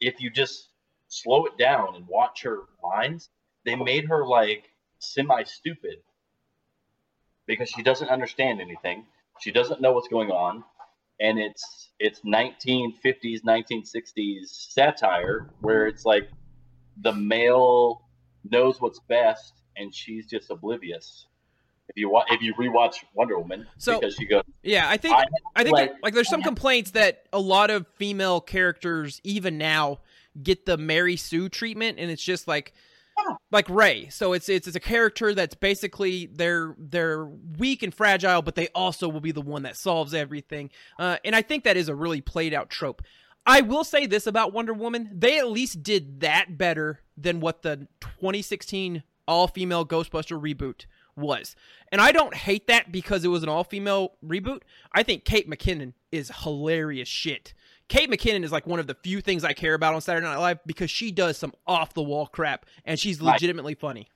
if 0.00 0.20
you 0.20 0.30
just 0.30 0.68
slow 1.08 1.46
it 1.46 1.56
down 1.56 1.94
and 1.96 2.06
watch 2.06 2.42
her 2.42 2.64
lines, 2.82 3.30
they 3.64 3.74
made 3.74 4.04
her 4.06 4.26
like 4.26 4.70
semi 4.98 5.42
stupid 5.44 6.02
because 7.46 7.70
she 7.70 7.82
doesn't 7.82 8.08
understand 8.10 8.60
anything, 8.60 9.06
she 9.40 9.50
doesn't 9.50 9.80
know 9.80 9.92
what's 9.92 10.08
going 10.08 10.30
on, 10.30 10.64
and 11.20 11.38
it's 11.38 11.90
it's 12.00 12.20
1950s, 12.20 13.42
1960s 13.44 14.46
satire 14.70 15.50
where 15.60 15.86
it's 15.86 16.04
like 16.04 16.28
the 17.02 17.12
male 17.12 18.02
knows 18.48 18.80
what's 18.80 19.00
best 19.08 19.54
and 19.76 19.92
she's 19.94 20.26
just 20.26 20.50
oblivious. 20.50 21.26
If 21.88 21.96
you 21.96 22.10
wa- 22.10 22.24
if 22.30 22.40
you 22.42 22.54
rewatch 22.54 22.96
Wonder 23.14 23.38
Woman, 23.38 23.66
So- 23.78 23.98
because 23.98 24.14
she 24.14 24.26
goes, 24.26 24.42
Yeah, 24.62 24.88
I 24.88 24.96
think 24.96 25.14
I- 25.14 25.24
I 25.56 25.64
think 25.64 25.74
like- 25.74 25.90
like, 25.92 26.02
like 26.02 26.14
there's 26.14 26.28
some 26.28 26.42
complaints 26.42 26.92
that 26.92 27.26
a 27.32 27.40
lot 27.40 27.70
of 27.70 27.86
female 27.96 28.40
characters 28.40 29.20
even 29.24 29.58
now 29.58 30.00
get 30.40 30.66
the 30.66 30.76
Mary 30.76 31.16
Sue 31.16 31.48
treatment 31.48 31.98
and 31.98 32.10
it's 32.10 32.22
just 32.22 32.46
like 32.46 32.74
Like 33.50 33.68
Ray. 33.68 34.08
So 34.08 34.32
it's 34.32 34.48
it's 34.48 34.66
it's 34.66 34.76
a 34.76 34.80
character 34.80 35.34
that's 35.34 35.54
basically 35.54 36.26
they're 36.26 36.74
they're 36.78 37.24
weak 37.26 37.82
and 37.82 37.94
fragile, 37.94 38.42
but 38.42 38.54
they 38.54 38.68
also 38.74 39.08
will 39.08 39.20
be 39.20 39.32
the 39.32 39.40
one 39.40 39.62
that 39.62 39.76
solves 39.76 40.14
everything. 40.14 40.70
Uh, 40.98 41.16
and 41.24 41.34
I 41.34 41.42
think 41.42 41.64
that 41.64 41.76
is 41.76 41.88
a 41.88 41.94
really 41.94 42.20
played 42.20 42.54
out 42.54 42.70
trope. 42.70 43.02
I 43.46 43.62
will 43.62 43.84
say 43.84 44.06
this 44.06 44.26
about 44.26 44.52
Wonder 44.52 44.74
Woman: 44.74 45.10
they 45.14 45.38
at 45.38 45.50
least 45.50 45.82
did 45.82 46.20
that 46.20 46.58
better 46.58 47.00
than 47.16 47.40
what 47.40 47.62
the 47.62 47.88
2016 48.00 49.02
all 49.26 49.46
female 49.46 49.84
Ghostbuster 49.84 50.40
reboot 50.40 50.86
was. 51.18 51.54
And 51.92 52.00
I 52.00 52.12
don't 52.12 52.34
hate 52.34 52.66
that 52.68 52.90
because 52.90 53.24
it 53.24 53.28
was 53.28 53.42
an 53.42 53.48
all 53.48 53.64
female 53.64 54.12
reboot. 54.24 54.62
I 54.92 55.02
think 55.02 55.24
Kate 55.24 55.48
McKinnon 55.48 55.92
is 56.10 56.30
hilarious 56.42 57.08
shit. 57.08 57.52
Kate 57.88 58.10
McKinnon 58.10 58.44
is 58.44 58.52
like 58.52 58.66
one 58.66 58.80
of 58.80 58.86
the 58.86 58.94
few 58.94 59.20
things 59.20 59.44
I 59.44 59.52
care 59.54 59.74
about 59.74 59.94
on 59.94 60.00
Saturday 60.00 60.26
Night 60.26 60.36
Live 60.36 60.58
because 60.66 60.90
she 60.90 61.10
does 61.10 61.36
some 61.38 61.54
off 61.66 61.94
the 61.94 62.02
wall 62.02 62.26
crap 62.26 62.66
and 62.84 62.98
she's 62.98 63.20
legitimately 63.20 63.74
funny. 63.74 64.08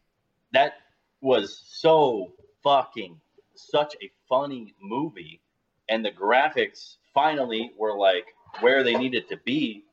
that 0.52 0.74
was 1.20 1.62
so 1.66 2.32
fucking 2.62 3.20
such 3.54 3.94
a 4.02 4.10
funny 4.28 4.74
movie 4.82 5.40
and 5.88 6.04
the 6.04 6.10
graphics 6.10 6.96
finally 7.14 7.70
were 7.78 7.96
like 7.96 8.26
where 8.60 8.82
they 8.82 8.94
needed 8.94 9.28
to 9.28 9.36
be 9.44 9.84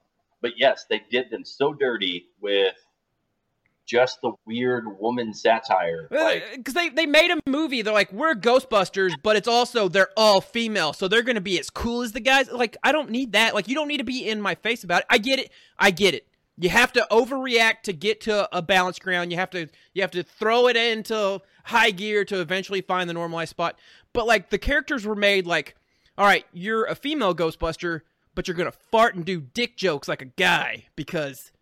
but 0.42 0.52
yes 0.58 0.86
they 0.90 1.02
did 1.12 1.30
them 1.30 1.46
so 1.46 1.74
dirty 1.74 2.26
with 2.42 2.76
just 3.90 4.20
the 4.22 4.32
weird 4.46 4.86
woman 5.00 5.34
satire 5.34 6.08
uh, 6.12 6.24
like 6.24 6.44
Because 6.56 6.74
they, 6.74 6.90
they 6.90 7.06
made 7.06 7.32
a 7.32 7.40
movie, 7.50 7.82
they're 7.82 7.94
like, 7.94 8.14
we're 8.14 8.36
Ghostbusters, 8.36 9.16
but 9.22 9.36
it's 9.36 9.48
also, 9.48 9.88
they're 9.88 10.12
all 10.16 10.42
female, 10.42 10.94
so 10.94 11.08
they're 11.08 11.24
going 11.24 11.36
to 11.36 11.42
be 11.42 11.60
as 11.60 11.70
cool 11.70 12.04
as 12.04 12.12
the 12.12 12.20
guys. 12.20 12.52
Like, 12.52 12.78
I 12.84 12.92
don't 12.92 13.10
need 13.10 13.32
that. 13.32 13.56
Like, 13.56 13.68
you 13.68 13.76
don't 13.76 13.88
need 13.88 13.98
to 13.98 14.04
be 14.04 14.28
in 14.28 14.42
my 14.42 14.56
face 14.56 14.84
about 14.84 15.02
it. 15.02 15.08
I 15.10 15.18
get 15.18 15.40
it. 15.40 15.52
I 15.78 15.92
get 15.92 16.14
it. 16.14 16.28
You 16.62 16.70
have 16.70 16.92
to 16.94 17.08
overreact 17.10 17.84
to 17.84 17.94
get 17.94 18.22
to 18.22 18.56
a 18.56 18.62
balanced 18.62 19.02
ground. 19.02 19.32
You 19.32 19.38
have 19.38 19.50
to 19.52 19.70
you 19.94 20.02
have 20.02 20.12
to 20.12 20.24
throw 20.24 20.68
it 20.68 20.76
into 20.76 21.42
high 21.64 21.92
gear 21.92 22.26
to 22.26 22.42
eventually 22.42 22.82
find 22.82 23.10
the 23.10 23.14
normalized 23.14 23.52
spot. 23.52 23.80
But 24.12 24.28
like 24.28 24.50
the 24.50 24.58
characters 24.58 25.06
were 25.06 25.16
made 25.16 25.48
like, 25.48 25.76
all 26.18 26.26
right, 26.26 26.46
you're 26.52 26.84
a 26.84 26.96
female 26.96 27.34
Ghostbuster, 27.34 28.02
but 28.36 28.46
you're 28.46 28.58
gonna 28.58 28.74
fart 28.92 29.16
and 29.16 29.24
do 29.24 29.40
dick 29.40 29.78
jokes 29.78 30.10
like 30.10 30.22
a 30.22 30.26
guy 30.26 30.88
because 30.98 31.54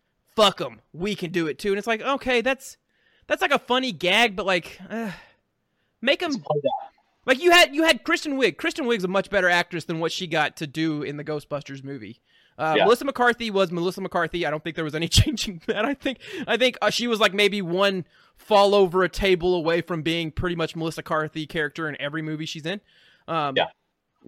fuck 0.42 0.58
them, 0.58 0.80
we 0.92 1.14
can 1.14 1.30
do 1.30 1.46
it 1.46 1.58
too. 1.58 1.70
And 1.70 1.78
it's 1.78 1.86
like, 1.86 2.00
okay, 2.02 2.40
that's 2.40 2.76
that's 3.26 3.42
like 3.42 3.50
a 3.52 3.58
funny 3.58 3.92
gag, 3.92 4.36
but 4.36 4.46
like, 4.46 4.78
uh, 4.88 5.10
make 6.00 6.20
them 6.20 6.30
it's 6.30 6.38
played 6.38 6.62
out. 6.64 6.90
like 7.26 7.42
you 7.42 7.50
had 7.50 7.74
you 7.74 7.82
had 7.84 8.04
Kristen 8.04 8.38
Wiig. 8.38 8.56
Kristen 8.56 8.86
Wiig's 8.86 9.04
a 9.04 9.08
much 9.08 9.30
better 9.30 9.48
actress 9.48 9.84
than 9.84 10.00
what 10.00 10.12
she 10.12 10.26
got 10.26 10.56
to 10.58 10.66
do 10.66 11.02
in 11.02 11.16
the 11.16 11.24
Ghostbusters 11.24 11.82
movie. 11.84 12.20
Uh, 12.56 12.74
Yeah. 12.76 12.84
Melissa 12.84 13.04
McCarthy 13.04 13.50
was 13.50 13.70
Melissa 13.70 14.00
McCarthy. 14.00 14.44
I 14.46 14.50
don't 14.50 14.64
think 14.64 14.74
there 14.76 14.84
was 14.84 14.94
any 14.94 15.08
changing 15.20 15.62
that. 15.66 15.84
I 15.84 15.94
think 15.94 16.18
I 16.46 16.56
think 16.56 16.76
uh, 16.82 16.90
she 16.90 17.06
was 17.06 17.20
like 17.20 17.34
maybe 17.34 17.60
one 17.62 18.04
fall 18.36 18.74
over 18.74 19.02
a 19.02 19.08
table 19.08 19.54
away 19.54 19.80
from 19.80 20.02
being 20.02 20.30
pretty 20.30 20.56
much 20.56 20.74
Melissa 20.76 21.00
McCarthy 21.00 21.46
character 21.46 21.88
in 21.88 22.00
every 22.00 22.22
movie 22.22 22.46
she's 22.46 22.64
in. 22.66 22.80
Um, 23.26 23.54
Yeah. 23.56 23.66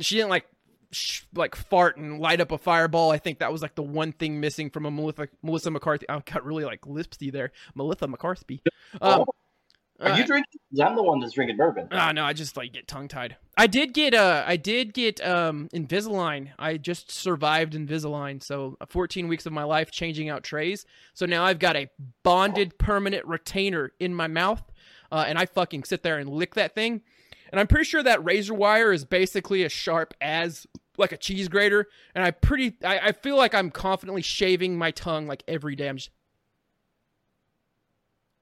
she 0.00 0.16
didn't 0.16 0.30
like 0.30 0.46
sh- 0.92 1.22
like 1.34 1.54
fart 1.54 1.96
and 1.96 2.20
light 2.20 2.40
up 2.40 2.52
a 2.52 2.58
fireball. 2.58 3.10
I 3.10 3.18
think 3.18 3.38
that 3.38 3.52
was 3.52 3.62
like 3.62 3.74
the 3.74 3.82
one 3.82 4.12
thing 4.12 4.40
missing 4.40 4.70
from 4.70 4.86
a 4.86 4.90
Melissa 4.90 5.28
Melissa 5.42 5.70
McCarthy. 5.70 6.08
I 6.08 6.20
got 6.20 6.44
really 6.44 6.64
like 6.64 6.82
lispsy 6.82 7.32
there, 7.32 7.52
Melissa 7.74 8.06
McCarthy. 8.08 8.62
Um, 9.00 9.20
Oh, 9.22 10.06
are 10.06 10.12
uh, 10.12 10.16
you 10.16 10.24
drinking 10.24 10.58
'Cause 10.70 10.80
i'm 10.80 10.96
the 10.96 11.02
one 11.02 11.20
that's 11.20 11.34
drinking 11.34 11.58
bourbon 11.58 11.86
Ah, 11.92 12.10
no, 12.12 12.24
I 12.24 12.32
just 12.32 12.56
like 12.56 12.72
get 12.72 12.88
tongue 12.88 13.06
tied. 13.08 13.36
I 13.58 13.66
did 13.66 13.92
get 13.92 14.14
uh 14.14 14.44
I 14.46 14.56
did 14.56 14.94
get 14.94 15.20
um 15.26 15.68
Invisalign. 15.74 16.52
I 16.58 16.78
just 16.78 17.10
survived 17.10 17.74
Invisalign, 17.74 18.42
so 18.42 18.78
uh, 18.80 18.86
14 18.86 19.28
weeks 19.28 19.44
of 19.44 19.52
my 19.52 19.64
life 19.64 19.90
changing 19.90 20.30
out 20.30 20.42
trays. 20.42 20.86
So 21.12 21.26
now 21.26 21.44
I've 21.44 21.58
got 21.58 21.76
a 21.76 21.88
bonded 22.22 22.78
permanent 22.78 23.26
retainer 23.26 23.92
in 24.00 24.14
my 24.14 24.26
mouth, 24.26 24.62
uh, 25.12 25.24
and 25.26 25.36
I 25.38 25.44
fucking 25.44 25.84
sit 25.84 26.02
there 26.02 26.18
and 26.18 26.30
lick 26.30 26.54
that 26.54 26.74
thing. 26.74 27.02
And 27.50 27.58
I'm 27.60 27.66
pretty 27.66 27.84
sure 27.84 28.02
that 28.02 28.24
razor 28.24 28.54
wire 28.54 28.92
is 28.92 29.04
basically 29.04 29.64
as 29.64 29.72
sharp 29.72 30.14
as 30.20 30.66
like 31.00 31.12
a 31.12 31.16
cheese 31.16 31.48
grater. 31.48 31.86
And 32.14 32.22
I 32.22 32.30
pretty 32.30 32.76
I, 32.84 32.98
I 32.98 33.12
feel 33.12 33.36
like 33.36 33.54
I'm 33.54 33.70
confidently 33.70 34.22
shaving 34.22 34.78
my 34.78 34.90
tongue 34.92 35.26
like 35.26 35.42
every 35.48 35.74
day. 35.74 35.88
I'm 35.88 35.96
just. 35.96 36.10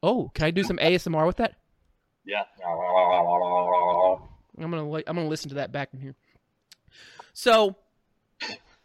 Oh, 0.02 0.30
can 0.34 0.44
I 0.44 0.50
do 0.50 0.62
some 0.62 0.76
ASMR 0.76 1.26
with 1.26 1.36
that? 1.38 1.54
yeah 2.24 2.42
I'm 4.58 4.70
gonna 4.70 4.88
li- 4.90 5.04
I'm 5.06 5.16
gonna 5.16 5.28
listen 5.28 5.48
to 5.48 5.54
that 5.56 5.72
back 5.72 5.88
in 5.94 6.00
here. 6.00 6.14
So, 7.32 7.76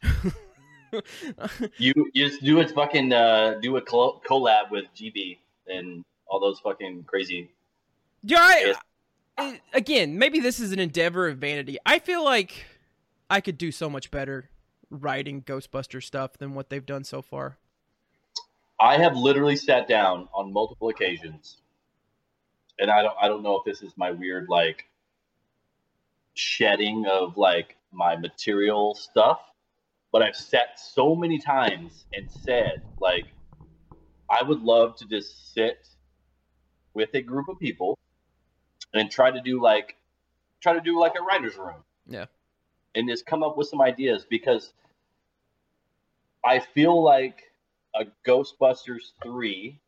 you 1.78 1.94
you 2.14 2.30
just 2.30 2.42
do 2.44 2.60
a 2.62 2.68
fucking 2.68 3.12
uh 3.12 3.56
do 3.62 3.76
a 3.78 3.82
collab 3.82 4.72
with 4.72 4.86
gb 4.96 5.40
and 5.68 6.04
all 6.28 6.40
those 6.40 6.60
fucking 6.60 7.04
crazy 7.06 7.50
yeah, 8.24 8.74
I- 9.38 9.60
again, 9.74 10.18
maybe 10.18 10.40
this 10.40 10.60
is 10.60 10.72
an 10.72 10.80
endeavor 10.80 11.28
of 11.28 11.40
vanity. 11.40 11.78
I 11.86 12.00
feel 12.00 12.24
like 12.24 12.66
I 13.30 13.42
could 13.42 13.58
do 13.58 13.72
so 13.72 13.90
much 13.90 14.12
better 14.12 14.50
writing 14.90 15.42
Ghostbuster 15.42 16.02
stuff 16.04 16.38
than 16.38 16.54
what 16.54 16.70
they've 16.70 16.86
done 16.86 17.04
so 17.04 17.22
far. 17.22 17.58
I 18.80 18.98
have 18.98 19.16
literally 19.16 19.56
sat 19.56 19.88
down 19.88 20.28
on 20.34 20.52
multiple 20.52 20.90
occasions, 20.90 21.58
and 22.80 22.92
I 22.92 23.02
don't 23.02 23.16
I 23.22 23.28
don't 23.28 23.44
know 23.44 23.56
if 23.58 23.66
this 23.66 23.82
is 23.82 23.94
my 23.98 24.12
weird 24.12 24.48
like 24.50 24.86
shedding 26.34 27.06
of 27.10 27.38
like 27.38 27.78
my 27.92 28.16
material 28.16 28.96
stuff, 28.96 29.40
but 30.12 30.22
I've 30.22 30.36
sat 30.36 30.80
so 30.80 31.16
many 31.16 31.40
times 31.40 32.06
and 32.14 32.30
said 32.30 32.82
like 33.00 33.26
I 34.30 34.44
would 34.44 34.62
love 34.62 34.96
to 34.98 35.06
just 35.06 35.54
sit 35.54 35.88
with 36.94 37.10
a 37.14 37.22
group 37.22 37.50
of 37.50 37.60
people 37.60 37.98
and 38.94 39.10
try 39.10 39.32
to 39.32 39.42
do 39.42 39.62
like 39.62 39.96
try 40.62 40.74
to 40.74 40.82
do 40.82 41.00
like 41.00 41.14
a 41.20 41.22
writer's 41.22 41.56
room. 41.58 41.84
Yeah. 42.08 42.26
And 42.96 43.10
just 43.10 43.26
come 43.26 43.44
up 43.44 43.58
with 43.58 43.68
some 43.68 43.82
ideas 43.82 44.26
because 44.30 44.74
I 46.46 46.60
feel 46.60 47.02
like 47.02 47.42
a 47.96 48.06
Ghostbusters 48.28 49.14
3 49.24 49.80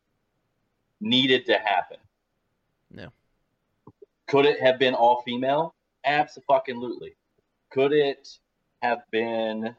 needed 1.02 1.46
to 1.46 1.58
happen. 1.58 1.98
Yeah. 2.96 3.08
Could 4.28 4.46
it 4.46 4.60
have 4.60 4.80
been 4.80 4.96
all 4.96 5.22
female? 5.22 5.76
Absolutely. 6.04 7.16
Could 7.70 7.94
it 7.94 8.28
have 8.82 9.02
been 9.12 9.76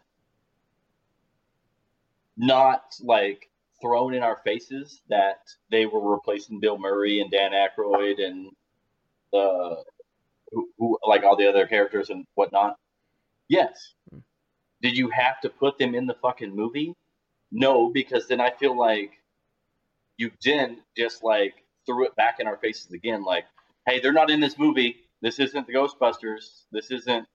not 2.37 2.95
like 3.00 3.49
thrown 3.80 4.14
in 4.14 4.23
our 4.23 4.37
faces 4.45 5.00
that 5.09 5.40
they 5.71 5.87
were 5.87 6.12
replacing 6.12 6.61
Bill 6.61 6.78
Murray 6.78 7.21
and 7.21 7.30
Dan 7.30 7.52
Aykroyd 7.52 8.25
and 8.25 8.50
the 9.33 9.85
who, 10.52 10.68
who 10.78 10.99
like 11.06 11.25
all 11.25 11.37
the 11.37 11.49
other 11.49 11.66
characters 11.66 12.11
and 12.11 12.26
whatnot? 12.35 12.76
Yes. 13.48 13.94
Hmm. 14.10 14.18
Did 14.82 14.96
you 14.96 15.10
have 15.10 15.40
to 15.40 15.48
put 15.48 15.78
them 15.78 15.94
in 15.94 16.06
the 16.06 16.14
fucking 16.14 16.54
movie? 16.54 16.94
No, 17.50 17.90
because 17.90 18.26
then 18.28 18.40
I 18.40 18.50
feel 18.50 18.76
like 18.78 19.12
you 20.16 20.30
then 20.44 20.82
just 20.96 21.22
like 21.22 21.64
threw 21.86 22.06
it 22.06 22.16
back 22.16 22.40
in 22.40 22.46
our 22.46 22.56
faces 22.56 22.92
again, 22.92 23.22
like, 23.24 23.44
hey, 23.86 24.00
they're 24.00 24.12
not 24.12 24.30
in 24.30 24.40
this 24.40 24.58
movie. 24.58 24.96
This 25.22 25.38
isn't 25.38 25.66
the 25.66 25.72
Ghostbusters. 25.74 26.64
This 26.72 26.90
isn't 26.90 27.26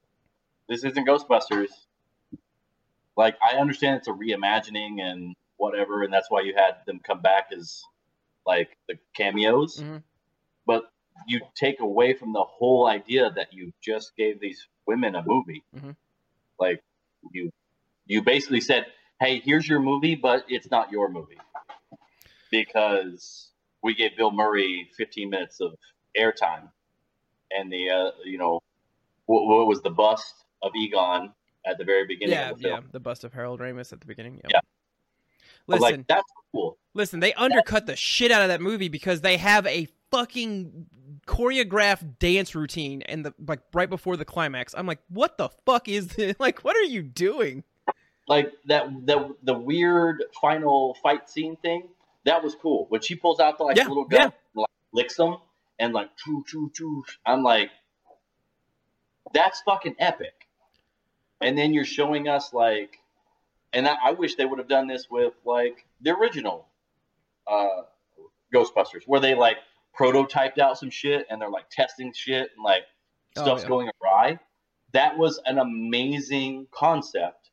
this 0.70 0.84
isn't 0.84 1.08
Ghostbusters. 1.08 1.70
Like 3.18 3.36
I 3.42 3.58
understand 3.58 3.98
it's 3.98 4.08
a 4.08 4.12
reimagining 4.12 5.02
and 5.02 5.36
whatever, 5.58 6.04
and 6.04 6.14
that's 6.14 6.30
why 6.30 6.42
you 6.42 6.54
had 6.56 6.78
them 6.86 7.00
come 7.04 7.22
back 7.22 7.50
as 7.56 7.84
like 8.46 8.78
the 8.88 8.98
cameos. 9.16 9.78
Mhm. 9.78 10.04
But 10.66 10.92
you 11.28 11.42
take 11.56 11.80
away 11.80 12.14
from 12.14 12.34
the 12.34 12.44
whole 12.44 12.88
idea 12.88 13.32
that 13.32 13.54
you 13.54 13.72
just 13.82 14.16
gave 14.16 14.40
these 14.40 14.68
women 14.88 15.16
a 15.16 15.24
movie. 15.26 15.64
Mhm. 15.76 15.96
Like 16.60 16.84
you 17.32 17.52
you 18.06 18.22
basically 18.22 18.62
said, 18.62 18.86
Hey, 19.20 19.40
here's 19.40 19.68
your 19.68 19.80
movie, 19.80 20.16
but 20.16 20.46
it's 20.48 20.70
not 20.72 20.92
your 20.92 21.10
movie. 21.10 21.38
because 22.50 23.52
we 23.84 23.94
gave 23.96 24.16
Bill 24.18 24.32
Murray 24.32 24.90
15 24.98 25.30
minutes 25.30 25.60
of 25.62 25.74
airtime, 26.18 26.70
and 27.52 27.72
the 27.72 27.90
uh, 27.90 28.12
you 28.26 28.38
know 28.38 28.62
what, 29.26 29.46
what 29.48 29.68
was 29.68 29.82
the 29.82 29.90
bust 29.90 30.34
of 30.62 30.72
Egon 30.76 31.34
at 31.66 31.78
the 31.78 31.84
very 31.84 32.06
beginning 32.06 32.36
Yeah, 32.36 32.50
of 32.52 32.60
the 32.60 32.68
yeah, 32.70 32.80
the 32.92 33.00
bust 33.00 33.24
of 33.24 33.34
Harold 33.34 33.60
Ramis 33.60 33.94
at 33.94 34.02
the 34.02 34.08
beginning. 34.08 34.36
Yep. 34.44 34.52
Yeah. 34.54 34.60
Listen, 35.68 35.82
like 35.82 36.08
that's 36.08 36.32
cool. 36.52 36.78
listen, 36.94 37.20
they 37.20 37.34
undercut 37.34 37.86
the 37.86 37.96
shit 37.96 38.32
out 38.32 38.42
of 38.42 38.48
that 38.50 38.62
movie 38.62 38.90
because 38.90 39.22
they 39.22 39.38
have 39.38 39.66
a 39.68 39.88
fucking 40.10 40.88
choreographed 41.28 42.18
dance 42.20 42.56
routine 42.56 43.02
and 43.04 43.26
the 43.26 43.34
like 43.48 43.62
right 43.74 43.90
before 43.90 44.18
the 44.18 44.26
climax. 44.26 44.74
I'm 44.78 44.88
like, 44.88 45.00
what 45.10 45.38
the 45.38 45.50
fuck 45.66 45.88
is 45.88 46.08
this? 46.08 46.36
Like, 46.40 46.62
what 46.62 46.76
are 46.76 46.84
you 46.84 47.02
doing? 47.04 47.64
Like 48.28 48.52
that 48.66 48.88
the 49.06 49.36
the 49.44 49.54
weird 49.54 50.24
final 50.42 50.96
fight 51.04 51.30
scene 51.30 51.58
thing. 51.58 51.90
That 52.26 52.44
was 52.44 52.56
cool 52.56 52.86
when 52.90 53.02
she 53.02 53.16
pulls 53.16 53.40
out 53.40 53.58
the 53.58 53.64
like 53.64 53.78
Yeah, 53.78 53.88
little 53.88 54.06
gun, 54.06 54.20
yeah. 54.20 54.26
and, 54.26 54.34
like 54.56 54.70
licks 54.94 55.16
them, 55.16 55.38
and 55.80 55.94
like 55.94 56.16
choo 56.18 56.44
choo 56.48 56.72
choo. 56.74 57.04
I'm 57.26 57.44
like, 57.44 57.70
that's 59.34 59.62
fucking 59.62 59.96
epic. 60.00 60.34
And 61.42 61.58
then 61.58 61.74
you're 61.74 61.86
showing 61.86 62.28
us 62.28 62.54
like, 62.54 63.00
and 63.74 63.88
I, 63.88 63.96
I 64.06 64.12
wish 64.12 64.36
they 64.36 64.46
would 64.46 64.60
have 64.60 64.68
done 64.68 64.88
this 64.88 65.08
with 65.10 65.34
like 65.46 65.86
the 66.02 66.12
original 66.16 66.68
uh, 67.48 67.82
Ghostbusters, 68.54 69.04
where 69.08 69.20
they 69.20 69.34
like 69.34 69.58
prototyped 69.98 70.60
out 70.60 70.78
some 70.78 70.90
shit 70.90 71.26
and 71.30 71.42
they're 71.42 71.50
like 71.50 71.70
testing 71.70 72.14
shit 72.14 72.52
and 72.56 72.64
like 72.64 72.84
Oh, 73.38 73.44
stuff's 73.44 73.64
yeah. 73.64 73.70
going 73.70 73.90
awry. 74.04 74.40
That 74.92 75.18
was 75.18 75.40
an 75.46 75.58
amazing 75.58 76.68
concept. 76.72 77.50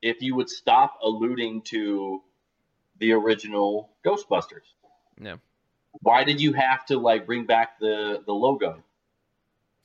If 0.00 0.22
you 0.22 0.34
would 0.36 0.48
stop 0.48 0.98
alluding 1.02 1.62
to 1.62 2.22
the 2.98 3.12
original 3.12 3.90
Ghostbusters. 4.04 4.72
Yeah. 5.20 5.36
Why 6.00 6.24
did 6.24 6.40
you 6.40 6.54
have 6.54 6.86
to 6.86 6.98
like 6.98 7.26
bring 7.26 7.44
back 7.46 7.78
the 7.78 8.22
the 8.24 8.32
logo? 8.32 8.82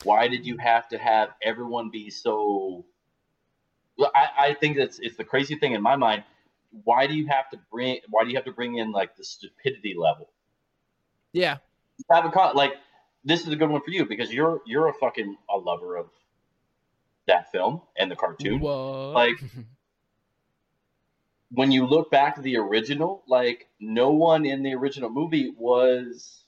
Why 0.04 0.28
did 0.28 0.46
you 0.46 0.58
have 0.58 0.88
to 0.90 0.98
have 0.98 1.30
everyone 1.44 1.90
be 1.90 2.10
so? 2.10 2.86
I, 4.16 4.28
I 4.40 4.54
think 4.54 4.78
that's 4.78 5.00
it's 5.00 5.18
the 5.18 5.24
crazy 5.24 5.56
thing 5.56 5.74
in 5.74 5.82
my 5.82 5.96
mind. 5.96 6.24
Why 6.84 7.06
do 7.08 7.14
you 7.14 7.28
have 7.28 7.50
to 7.50 7.60
bring? 7.72 8.00
Why 8.10 8.24
do 8.24 8.30
you 8.30 8.36
have 8.36 8.46
to 8.46 8.52
bring 8.52 8.78
in 8.78 8.92
like 8.92 9.16
the 9.16 9.24
stupidity 9.24 9.94
level? 9.98 10.30
Yeah, 11.34 11.58
have 12.10 12.26
a 12.26 12.30
con- 12.32 12.56
like 12.56 12.74
this 13.24 13.42
is 13.42 13.48
a 13.50 13.56
good 13.56 13.70
one 13.70 13.82
for 13.82 13.92
you 13.92 14.06
because 14.06 14.32
you're 14.34 14.62
you're 14.66 14.88
a 14.88 14.94
fucking 14.94 15.38
a 15.50 15.58
lover 15.58 15.96
of 15.98 16.08
that 17.28 17.52
film 17.52 17.82
and 17.98 18.10
the 18.12 18.16
cartoon. 18.16 18.60
What? 18.60 19.14
Like- 19.14 19.42
When 21.54 21.70
you 21.74 21.86
look 21.86 22.10
back 22.10 22.36
to 22.36 22.42
the 22.42 22.56
original, 22.58 23.24
like 23.28 23.68
no 23.78 24.12
one 24.12 24.46
in 24.46 24.64
the 24.64 24.74
original 24.74 25.10
movie 25.10 25.54
was 25.58 26.46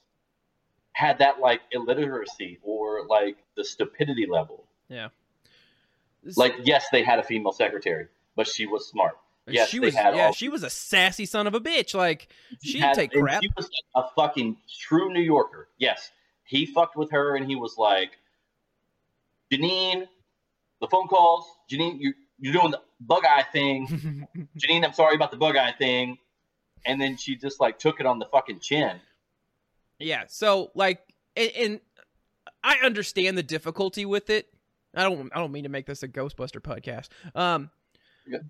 had 0.94 1.18
that 1.18 1.40
like 1.40 1.60
illiteracy 1.72 2.58
or 2.62 3.06
like 3.06 3.36
the 3.54 3.64
stupidity 3.64 4.24
level. 4.26 4.64
Yeah. 4.88 5.08
Like 6.36 6.54
yes, 6.64 6.86
they 6.90 7.02
had 7.02 7.18
a 7.18 7.22
female 7.22 7.52
secretary, 7.52 8.06
but 8.34 8.48
she 8.48 8.66
was 8.66 8.86
smart. 8.88 9.18
Yes, 9.48 9.68
she 9.68 9.80
was 9.80 9.94
yeah, 9.94 10.30
she 10.30 10.48
was 10.48 10.62
a 10.62 10.70
sassy 10.70 11.26
son 11.26 11.46
of 11.46 11.54
a 11.54 11.60
bitch. 11.60 11.94
Like 11.94 12.28
She 12.62 12.74
didn't 12.74 12.84
had- 12.88 12.94
take 12.96 13.12
crap. 13.12 13.42
She 13.42 13.50
was 13.56 13.68
a 13.94 14.04
fucking 14.16 14.56
true 14.86 15.12
New 15.12 15.20
Yorker. 15.22 15.68
Yes, 15.78 16.10
he 16.44 16.66
fucked 16.66 16.96
with 16.96 17.10
her, 17.12 17.36
and 17.36 17.46
he 17.46 17.56
was 17.56 17.76
like, 17.78 18.12
Janine, 19.52 20.06
the 20.80 20.88
phone 20.88 21.08
calls. 21.08 21.46
Janine, 21.70 21.98
you 22.00 22.14
you're 22.38 22.52
doing 22.52 22.70
the 22.72 22.80
bug 23.00 23.24
eye 23.24 23.44
thing. 23.52 24.26
Janine, 24.58 24.84
I'm 24.84 24.92
sorry 24.92 25.14
about 25.14 25.30
the 25.30 25.36
bug 25.36 25.56
eye 25.56 25.72
thing. 25.78 26.18
And 26.86 27.00
then 27.00 27.16
she 27.16 27.36
just 27.36 27.60
like 27.60 27.78
took 27.78 28.00
it 28.00 28.06
on 28.06 28.18
the 28.18 28.26
fucking 28.26 28.60
chin. 28.60 29.00
Yeah, 29.98 30.24
so 30.28 30.70
like, 30.74 31.00
and, 31.36 31.50
and 31.56 31.80
I 32.62 32.78
understand 32.84 33.38
the 33.38 33.42
difficulty 33.42 34.04
with 34.04 34.28
it. 34.28 34.48
I 34.94 35.02
don't, 35.02 35.30
I 35.34 35.38
don't 35.38 35.52
mean 35.52 35.62
to 35.64 35.68
make 35.68 35.86
this 35.86 36.02
a 36.02 36.08
Ghostbuster 36.08 36.60
podcast. 36.60 37.08
Um. 37.34 37.70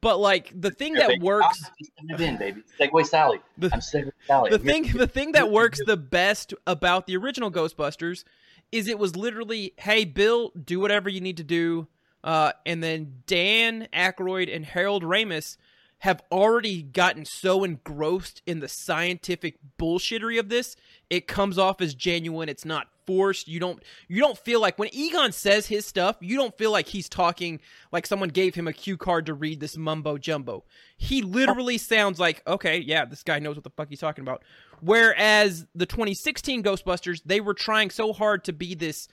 But 0.01 0.19
like 0.19 0.53
the 0.59 0.71
thing 0.71 0.95
that 0.95 1.09
baby. 1.09 1.23
works, 1.23 1.63
I'm 1.65 1.73
just 1.79 1.93
sending 1.97 2.15
it 2.15 2.21
in, 2.21 2.37
baby. 2.39 2.63
Segue 2.79 3.07
Sally. 3.07 3.41
The- 3.59 3.71
I'm 3.73 3.81
Segue 3.81 4.13
Sally. 4.27 4.51
the 4.51 4.59
thing, 4.59 4.93
the 4.97 5.07
thing 5.07 5.33
that 5.33 5.51
works 5.51 5.81
the 5.85 5.97
best 5.97 6.55
about 6.67 7.07
the 7.07 7.17
original 7.17 7.51
Ghostbusters 7.51 8.25
is 8.73 8.89
it 8.89 8.99
was 8.99 9.17
literally, 9.17 9.73
hey, 9.77 10.05
Bill, 10.05 10.51
do 10.51 10.81
whatever 10.81 11.09
you 11.09 11.21
need 11.21 11.37
to 11.37 11.45
do, 11.45 11.87
uh, 12.23 12.53
and 12.65 12.83
then 12.83 13.23
Dan 13.27 13.89
Aykroyd 13.93 14.55
and 14.55 14.65
Harold 14.65 15.03
Ramis 15.03 15.57
have 15.99 16.23
already 16.31 16.83
gotten 16.83 17.25
so 17.25 17.65
engrossed 17.65 18.43
in 18.47 18.61
the 18.61 18.69
scientific 18.69 19.57
bullshittery 19.79 20.39
of 20.39 20.49
this, 20.51 20.77
it 21.09 21.27
comes 21.27 21.57
off 21.59 21.81
as 21.81 21.95
genuine. 21.95 22.49
It's 22.49 22.65
not 22.65 22.89
forced. 23.07 23.49
You 23.49 23.61
don't 23.61 23.83
you 24.09 24.21
don't 24.21 24.39
feel 24.39 24.61
like 24.61 24.79
when 24.79 24.89
Egon 24.93 25.33
says 25.33 25.67
his 25.67 25.87
stuff, 25.87 26.17
you 26.21 26.37
don't 26.37 26.57
feel 26.57 26.71
like 26.71 26.89
he's 26.89 27.09
talking 27.09 27.61
like 27.93 28.07
someone 28.07 28.29
gave 28.29 28.55
him 28.55 28.69
a 28.69 28.73
cue 28.73 28.97
card 28.97 29.27
to 29.27 29.35
read 29.35 29.61
this 29.61 29.77
mumbo 29.77 30.19
jumbo. 30.19 30.65
He 30.97 31.23
literally 31.23 31.79
sounds 31.79 32.19
like, 32.19 32.43
okay, 32.47 32.79
yeah, 32.79 33.05
this 33.05 33.23
guy 33.23 33.39
knows 33.39 33.57
what 33.57 33.65
the 33.65 33.71
fuck 33.71 33.89
he's 33.89 34.01
talking 34.01 34.23
about. 34.23 34.43
Whereas 34.81 35.67
the 35.75 35.87
2016 35.87 36.63
Ghostbusters, 36.63 37.21
they 37.25 37.41
were 37.41 37.55
trying 37.55 37.91
so 37.91 38.13
hard 38.13 38.45
to 38.45 38.53
be 38.53 38.75
this 38.75 39.09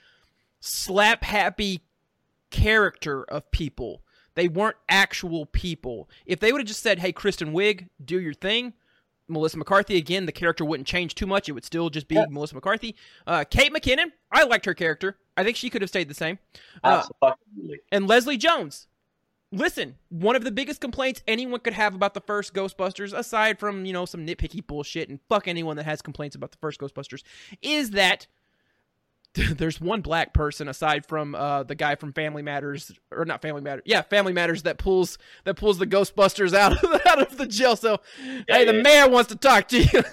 slap 0.60 1.24
happy 1.24 1.82
character 2.50 3.24
of 3.24 3.50
people. 3.52 4.04
They 4.36 4.48
weren't 4.48 4.78
actual 4.88 5.46
people. 5.46 6.10
If 6.26 6.40
they 6.40 6.52
would 6.52 6.62
have 6.62 6.68
just 6.68 6.84
said, 6.84 7.00
"Hey, 7.00 7.12
Kristen 7.12 7.54
Wiig, 7.54 7.90
do 8.04 8.20
your 8.20 8.34
thing," 8.34 8.74
Melissa 9.32 9.58
McCarthy 9.58 9.98
again, 9.98 10.26
the 10.26 10.32
character 10.32 10.64
wouldn't 10.66 10.88
change 10.88 11.16
too 11.16 11.26
much. 11.28 11.50
It 11.50 11.54
would 11.54 11.66
still 11.66 11.90
just 11.90 12.08
be 12.08 12.16
Yeah. 12.16 12.26
Melissa 12.30 12.56
McCarthy. 12.56 12.96
Uh, 13.26 13.44
Kate 13.50 13.74
McKinnon, 13.74 14.12
I 14.32 14.44
liked 14.44 14.66
her 14.66 14.74
character. 14.74 15.18
I 15.38 15.44
think 15.44 15.58
she 15.58 15.70
could 15.70 15.82
have 15.82 15.90
stayed 15.90 16.10
the 16.10 16.14
same. 16.14 16.40
Uh, 16.84 17.04
Absolutely. 17.24 17.80
and 17.92 18.08
Leslie 18.08 18.38
Jones. 18.38 18.88
Listen, 19.54 19.96
one 20.08 20.38
of 20.38 20.46
the 20.46 20.52
biggest 20.52 20.80
complaints 20.80 21.22
anyone 21.28 21.60
could 21.60 21.74
have 21.74 21.94
about 21.94 22.14
the 22.14 22.22
first 22.22 22.54
Ghostbusters, 22.54 23.12
aside 23.12 23.60
from, 23.60 23.84
you 23.86 23.92
know, 23.92 24.06
some 24.06 24.26
nitpicky 24.26 24.66
bullshit, 24.66 25.10
and 25.10 25.20
fuck 25.28 25.46
anyone 25.46 25.76
that 25.76 25.84
has 25.84 26.02
complaints 26.02 26.38
about 26.38 26.52
the 26.52 26.58
first 26.60 26.80
Ghostbusters, 26.80 27.24
is 27.62 27.90
that 27.92 28.28
there's 29.34 29.80
one 29.80 30.02
black 30.02 30.34
person 30.34 30.68
aside 30.68 31.06
from 31.06 31.36
uh, 31.36 31.64
the 31.64 31.76
guy 31.76 31.96
from 31.96 32.12
Family 32.12 32.42
Matters, 32.42 32.92
or 33.12 33.24
not 33.24 33.42
Family 33.42 33.62
Matters, 33.62 33.84
yeah, 33.86 34.02
Family 34.02 34.34
Matters 34.34 34.64
that 34.64 34.78
pulls 34.78 35.18
that 35.46 35.56
pulls 35.56 35.78
the 35.78 35.88
Ghostbusters 35.88 36.54
out 36.54 36.84
of, 36.84 37.02
out 37.08 37.22
of 37.22 37.38
the 37.38 37.48
jail. 37.48 37.78
So, 37.78 38.02
hey, 38.48 38.66
the 38.66 38.76
yeah. 38.76 38.82
mayor 38.82 39.10
wants 39.10 39.30
to 39.30 39.38
talk 39.38 39.70
to 39.70 39.80
you. 39.82 40.04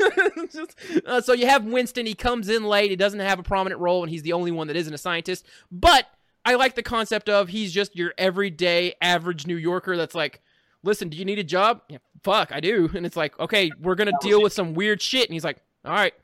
Just- 0.53 0.77
uh, 1.05 1.21
so 1.21 1.33
you 1.33 1.47
have 1.47 1.65
Winston. 1.65 2.07
He 2.07 2.15
comes 2.15 2.49
in 2.49 2.65
late. 2.65 2.91
He 2.91 2.97
doesn't 2.97 3.19
have 3.19 3.41
a 3.41 3.43
prominent 3.43 3.81
role, 3.81 4.05
and 4.05 4.11
he's 4.11 4.23
the 4.23 4.33
only 4.35 4.53
one 4.53 4.69
that 4.69 4.77
isn't 4.77 4.95
a 4.95 4.99
scientist. 4.99 5.45
But 5.73 6.07
I 6.45 6.55
like 6.55 6.77
the 6.77 6.83
concept 6.85 7.29
of 7.29 7.49
he's 7.49 7.73
just 7.73 7.97
your 7.97 8.15
everyday 8.19 8.95
average 9.03 9.49
New 9.49 9.57
Yorker 9.57 9.97
that's 9.97 10.15
like, 10.15 10.41
listen, 10.85 11.09
do 11.09 11.17
you 11.17 11.25
need 11.25 11.41
a 11.41 11.45
job? 11.45 11.83
Yeah, 11.89 11.99
fuck, 12.23 12.53
I 12.53 12.61
do. 12.61 12.89
And 12.95 13.05
it's 13.05 13.17
like, 13.17 13.39
okay, 13.41 13.73
we're 13.81 13.97
gonna 13.97 14.13
deal 14.21 14.41
with 14.41 14.53
some 14.53 14.75
weird 14.75 15.03
shit. 15.03 15.29
And 15.29 15.35
he's 15.35 15.45
like, 15.45 15.59
all 15.85 15.93
right. 15.93 16.15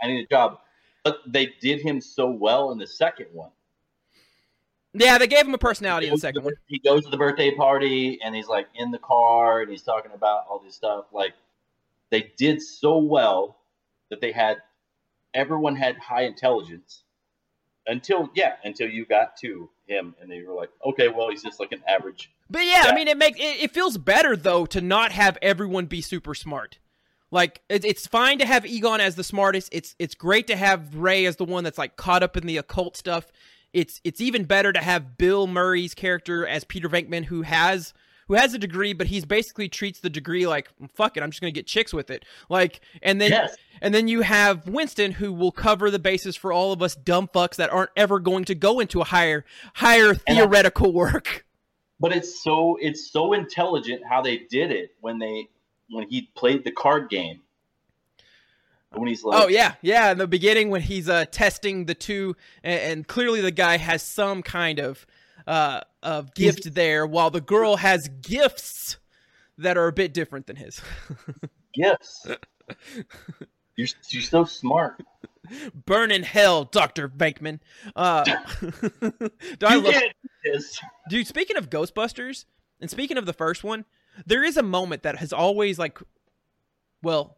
I 0.00 0.06
need 0.06 0.24
a 0.24 0.26
job. 0.30 0.58
But 1.04 1.18
they 1.26 1.54
did 1.60 1.80
him 1.80 2.00
so 2.00 2.28
well 2.28 2.70
in 2.72 2.78
the 2.78 2.86
second 2.86 3.28
one. 3.32 3.50
yeah, 4.92 5.18
they 5.18 5.26
gave 5.26 5.46
him 5.46 5.54
a 5.54 5.58
personality 5.58 6.08
in 6.08 6.14
the 6.14 6.18
second 6.18 6.44
one. 6.44 6.54
He 6.66 6.78
goes 6.78 7.04
to 7.04 7.10
the 7.10 7.16
birthday 7.16 7.54
party 7.54 8.18
and 8.22 8.34
he's 8.34 8.48
like 8.48 8.66
in 8.74 8.90
the 8.90 8.98
car 8.98 9.62
and 9.62 9.70
he's 9.70 9.82
talking 9.82 10.12
about 10.12 10.46
all 10.48 10.58
this 10.58 10.74
stuff. 10.74 11.06
Like 11.12 11.34
they 12.10 12.32
did 12.36 12.60
so 12.62 12.98
well 12.98 13.58
that 14.10 14.20
they 14.20 14.32
had 14.32 14.58
everyone 15.34 15.76
had 15.76 15.96
high 15.98 16.22
intelligence 16.22 17.02
until 17.86 18.28
yeah 18.34 18.56
until 18.64 18.88
you 18.88 19.04
got 19.06 19.36
to 19.36 19.68
him 19.86 20.14
and 20.20 20.30
they 20.30 20.42
were 20.42 20.54
like 20.54 20.70
okay 20.84 21.08
well 21.08 21.30
he's 21.30 21.42
just 21.42 21.60
like 21.60 21.72
an 21.72 21.82
average 21.86 22.30
But 22.50 22.64
yeah, 22.64 22.84
I 22.86 22.94
mean, 22.94 23.08
it 23.08 23.16
makes 23.18 23.38
it, 23.38 23.62
it 23.62 23.70
feels 23.72 23.98
better 23.98 24.36
though 24.36 24.64
to 24.66 24.80
not 24.80 25.12
have 25.12 25.36
everyone 25.42 25.86
be 25.86 26.00
super 26.00 26.34
smart. 26.34 26.78
Like 27.30 27.60
it, 27.68 27.84
it's 27.84 28.06
fine 28.06 28.38
to 28.38 28.46
have 28.46 28.64
Egon 28.64 29.00
as 29.00 29.14
the 29.14 29.24
smartest. 29.24 29.68
It's 29.72 29.94
it's 29.98 30.14
great 30.14 30.46
to 30.46 30.56
have 30.56 30.94
Ray 30.94 31.26
as 31.26 31.36
the 31.36 31.44
one 31.44 31.64
that's 31.64 31.78
like 31.78 31.96
caught 31.96 32.22
up 32.22 32.36
in 32.36 32.46
the 32.46 32.56
occult 32.56 32.96
stuff. 32.96 33.30
It's 33.72 34.00
it's 34.04 34.20
even 34.20 34.44
better 34.44 34.72
to 34.72 34.80
have 34.80 35.18
Bill 35.18 35.46
Murray's 35.46 35.94
character 35.94 36.46
as 36.46 36.64
Peter 36.64 36.88
Venkman, 36.88 37.26
who 37.26 37.42
has 37.42 37.92
who 38.28 38.34
has 38.34 38.52
a 38.54 38.58
degree, 38.58 38.92
but 38.92 39.06
he's 39.06 39.24
basically 39.24 39.68
treats 39.68 40.00
the 40.00 40.10
degree 40.10 40.46
like 40.46 40.68
fuck 40.94 41.16
it, 41.16 41.22
I'm 41.22 41.30
just 41.30 41.40
gonna 41.40 41.50
get 41.50 41.66
chicks 41.66 41.92
with 41.92 42.10
it. 42.10 42.24
Like 42.48 42.80
and 43.02 43.20
then 43.20 43.30
yes 43.30 43.56
and 43.80 43.94
then 43.94 44.08
you 44.08 44.22
have 44.22 44.66
Winston, 44.66 45.12
who 45.12 45.32
will 45.32 45.52
cover 45.52 45.90
the 45.90 45.98
basis 45.98 46.34
for 46.34 46.52
all 46.52 46.72
of 46.72 46.82
us 46.82 46.94
dumb 46.94 47.28
fucks 47.28 47.56
that 47.56 47.70
aren't 47.70 47.90
ever 47.96 48.18
going 48.18 48.44
to 48.46 48.54
go 48.54 48.80
into 48.80 49.00
a 49.00 49.04
higher 49.04 49.44
higher 49.74 50.14
I- 50.26 50.34
theoretical 50.34 50.92
work. 50.92 51.44
but 52.00 52.12
it's 52.12 52.42
so 52.42 52.78
it's 52.80 53.10
so 53.10 53.34
intelligent 53.34 54.02
how 54.08 54.22
they 54.22 54.38
did 54.38 54.72
it 54.72 54.90
when 55.00 55.18
they 55.18 55.48
when 55.90 56.08
he 56.08 56.30
played 56.34 56.64
the 56.64 56.72
card 56.72 57.08
game 57.10 57.40
when 58.92 59.08
he's 59.08 59.22
like 59.24 59.42
Oh 59.42 59.48
yeah, 59.48 59.74
yeah. 59.82 60.10
In 60.12 60.18
the 60.18 60.26
beginning, 60.26 60.70
when 60.70 60.80
he's 60.82 61.08
uh, 61.08 61.26
testing 61.30 61.84
the 61.86 61.94
two, 61.94 62.36
and, 62.62 62.80
and 62.80 63.06
clearly 63.08 63.40
the 63.40 63.50
guy 63.50 63.76
has 63.76 64.02
some 64.02 64.42
kind 64.42 64.78
of 64.78 65.06
uh, 65.46 65.80
of 66.02 66.34
gift 66.34 66.74
there, 66.74 67.06
while 67.06 67.30
the 67.30 67.40
girl 67.40 67.76
has 67.76 68.08
gifts 68.22 68.96
that 69.58 69.76
are 69.76 69.88
a 69.88 69.92
bit 69.92 70.14
different 70.14 70.46
than 70.46 70.56
his. 70.56 70.80
gifts. 71.74 72.26
you're 73.76 73.88
you're 74.08 74.22
so 74.22 74.44
smart. 74.44 75.02
Burn 75.86 76.10
in 76.10 76.22
hell, 76.22 76.64
Doctor 76.64 77.08
Venkman. 77.08 77.60
Uh, 77.96 78.24
do 78.60 79.66
I 79.66 79.74
You 79.74 79.80
love, 79.80 79.92
can't 79.94 80.12
do 80.22 80.52
this. 80.52 80.78
dude? 81.08 81.26
Speaking 81.26 81.56
of 81.56 81.70
Ghostbusters, 81.70 82.44
and 82.80 82.90
speaking 82.90 83.16
of 83.16 83.26
the 83.26 83.32
first 83.32 83.64
one, 83.64 83.84
there 84.26 84.42
is 84.44 84.56
a 84.56 84.62
moment 84.62 85.02
that 85.02 85.16
has 85.16 85.32
always 85.32 85.78
like, 85.78 85.98
well, 87.02 87.36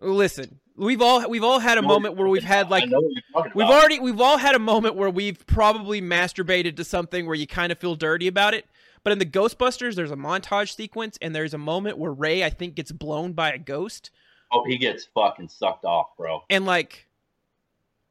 listen, 0.00 0.58
we've 0.76 1.00
all 1.02 1.28
we've 1.28 1.44
all 1.44 1.58
had 1.58 1.78
a 1.78 1.82
moment 1.82 2.16
where 2.16 2.28
we've 2.28 2.42
had 2.44 2.70
like 2.70 2.84
I 2.84 2.86
know 2.86 2.98
what 3.00 3.12
you're 3.12 3.22
talking 3.32 3.52
We've 3.54 3.68
already 3.68 4.00
we've 4.00 4.20
all 4.20 4.38
had 4.38 4.54
a 4.54 4.58
moment 4.58 4.96
where 4.96 5.10
we've 5.10 5.44
probably 5.46 6.00
masturbated 6.00 6.76
to 6.76 6.84
something 6.84 7.26
where 7.26 7.34
you 7.34 7.46
kind 7.46 7.70
of 7.72 7.78
feel 7.78 7.94
dirty 7.94 8.26
about 8.26 8.54
it. 8.54 8.66
But 9.04 9.12
in 9.12 9.18
the 9.18 9.26
Ghostbusters, 9.26 9.96
there's 9.96 10.12
a 10.12 10.16
montage 10.16 10.76
sequence, 10.76 11.18
and 11.20 11.34
there's 11.34 11.54
a 11.54 11.58
moment 11.58 11.98
where 11.98 12.12
Ray, 12.12 12.44
I 12.44 12.50
think, 12.50 12.76
gets 12.76 12.92
blown 12.92 13.32
by 13.32 13.50
a 13.50 13.58
ghost, 13.58 14.10
Oh, 14.52 14.64
he 14.64 14.78
gets 14.78 15.04
fucking 15.06 15.48
sucked 15.48 15.84
off, 15.84 16.16
bro. 16.16 16.44
and 16.48 16.64
like, 16.66 17.08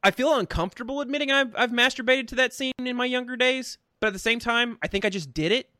I 0.02 0.10
feel 0.10 0.34
uncomfortable 0.36 1.00
admitting 1.00 1.30
I've 1.30 1.54
I've 1.56 1.70
masturbated 1.70 2.26
to 2.28 2.34
that 2.36 2.52
scene 2.52 2.72
in 2.78 2.96
my 2.96 3.06
younger 3.06 3.36
days. 3.36 3.78
But 4.00 4.08
at 4.08 4.12
the 4.12 4.18
same 4.18 4.38
time, 4.40 4.76
I 4.82 4.88
think 4.88 5.04
I 5.04 5.08
just 5.08 5.32
did 5.32 5.52
it, 5.52 5.70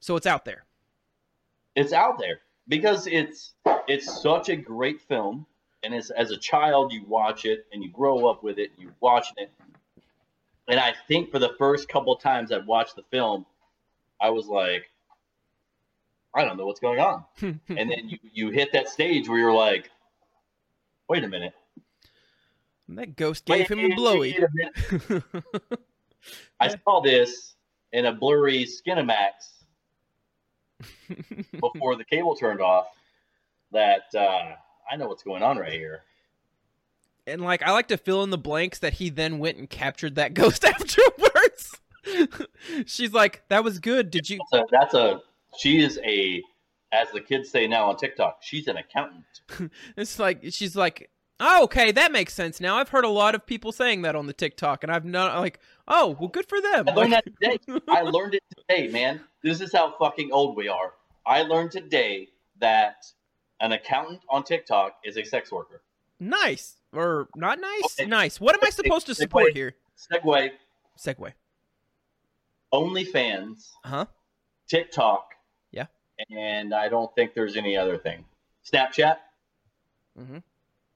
so 0.00 0.16
it's 0.16 0.26
out 0.26 0.44
there. 0.44 0.64
It's 1.74 1.92
out 1.92 2.18
there 2.18 2.40
because 2.68 3.06
it's 3.06 3.54
it's 3.88 4.22
such 4.22 4.48
a 4.48 4.56
great 4.56 5.00
film, 5.00 5.46
and 5.82 5.94
as 5.94 6.10
as 6.10 6.30
a 6.30 6.36
child 6.36 6.92
you 6.92 7.04
watch 7.06 7.44
it 7.44 7.66
and 7.72 7.82
you 7.82 7.90
grow 7.90 8.26
up 8.28 8.42
with 8.42 8.58
it, 8.58 8.70
and 8.74 8.82
you 8.82 8.92
watching 9.00 9.34
it, 9.38 9.50
and 10.68 10.78
I 10.78 10.94
think 11.08 11.30
for 11.30 11.38
the 11.38 11.54
first 11.58 11.88
couple 11.88 12.14
times 12.16 12.52
I 12.52 12.58
watched 12.58 12.96
the 12.96 13.04
film, 13.10 13.46
I 14.20 14.30
was 14.30 14.46
like, 14.46 14.90
I 16.34 16.44
don't 16.44 16.56
know 16.56 16.66
what's 16.66 16.80
going 16.80 17.00
on, 17.00 17.24
and 17.40 17.60
then 17.68 18.08
you 18.08 18.18
you 18.32 18.50
hit 18.50 18.72
that 18.72 18.88
stage 18.88 19.28
where 19.28 19.38
you're 19.38 19.54
like, 19.54 19.90
wait 21.08 21.24
a 21.24 21.28
minute, 21.28 21.54
that 22.88 23.16
ghost 23.16 23.44
gave 23.44 23.68
him 23.68 23.78
a 23.78 23.88
Wait 23.88 23.96
blowy. 23.96 24.38
I 26.60 26.68
saw 26.68 27.00
this 27.00 27.54
in 27.92 28.06
a 28.06 28.12
blurry 28.12 28.64
Skinamax 28.64 29.61
before 31.60 31.96
the 31.96 32.04
cable 32.04 32.36
turned 32.36 32.60
off. 32.60 32.86
That 33.72 34.02
uh, 34.14 34.54
I 34.90 34.96
know 34.96 35.08
what's 35.08 35.22
going 35.22 35.42
on 35.42 35.56
right 35.58 35.72
here. 35.72 36.02
and 37.26 37.40
like, 37.40 37.62
I 37.62 37.70
like 37.72 37.88
to 37.88 37.96
fill 37.96 38.22
in 38.22 38.30
the 38.30 38.38
blanks 38.38 38.78
that 38.80 38.94
he 38.94 39.08
then 39.08 39.38
went 39.38 39.56
and 39.58 39.68
captured 39.68 40.14
that 40.16 40.34
ghost 40.34 40.64
afterwards. 40.64 41.80
She's 42.86 43.12
like, 43.12 43.42
"That 43.48 43.64
was 43.64 43.78
good. 43.78 44.10
Did 44.10 44.28
you?" 44.28 44.40
So 44.50 44.66
that's 44.70 44.94
a 44.94 45.22
she 45.56 45.80
is 45.82 45.98
a 46.04 46.42
as 46.92 47.08
the 47.12 47.20
kids 47.20 47.50
say 47.50 47.66
now 47.66 47.88
on 47.88 47.96
TikTok. 47.96 48.38
She's 48.42 48.68
an 48.68 48.76
accountant. 48.76 49.24
It's 49.96 50.18
like 50.18 50.40
she's 50.50 50.74
like, 50.76 51.10
oh, 51.42 51.64
okay, 51.64 51.92
that 51.92 52.12
makes 52.12 52.32
sense 52.32 52.60
now. 52.60 52.76
I've 52.76 52.88
heard 52.88 53.04
a 53.04 53.08
lot 53.08 53.34
of 53.34 53.44
people 53.44 53.72
saying 53.72 54.02
that 54.02 54.14
on 54.16 54.26
the 54.26 54.32
TikTok, 54.32 54.82
and 54.82 54.92
I've 54.92 55.04
not 55.04 55.38
like, 55.40 55.58
oh, 55.88 56.16
well, 56.18 56.28
good 56.28 56.48
for 56.48 56.60
them. 56.60 56.88
I 56.88 56.92
learned 56.92 57.12
that 57.12 57.24
today. 57.24 57.58
I 57.88 58.02
learned 58.02 58.34
it 58.34 58.42
today, 58.56 58.88
man. 58.88 59.20
This 59.42 59.60
is 59.60 59.72
how 59.72 59.94
fucking 59.98 60.30
old 60.32 60.56
we 60.56 60.68
are. 60.68 60.92
I 61.26 61.42
learned 61.42 61.72
today 61.72 62.28
that 62.60 63.04
an 63.60 63.72
accountant 63.72 64.20
on 64.30 64.44
TikTok 64.44 64.94
is 65.04 65.16
a 65.16 65.24
sex 65.24 65.50
worker. 65.52 65.82
nice 66.20 66.76
or 66.92 67.28
not 67.36 67.60
nice? 67.60 67.98
Okay. 68.00 68.08
Nice. 68.08 68.40
What 68.40 68.54
am 68.54 68.60
I 68.64 68.70
supposed 68.70 69.06
to 69.06 69.14
support 69.14 69.46
Wait. 69.46 69.56
here? 69.56 69.74
Segue, 69.96 70.50
Segue. 70.98 71.32
OnlyFans, 72.72 73.70
Uh 73.84 73.88
Huh? 73.88 74.06
TikTok. 74.68 75.34
Yeah. 75.70 75.86
And 76.30 76.72
I 76.74 76.88
don't 76.88 77.14
think 77.14 77.34
there's 77.34 77.56
any 77.56 77.76
other 77.76 77.98
thing. 77.98 78.24
Snapchat. 78.70 79.16
hmm 80.16 80.38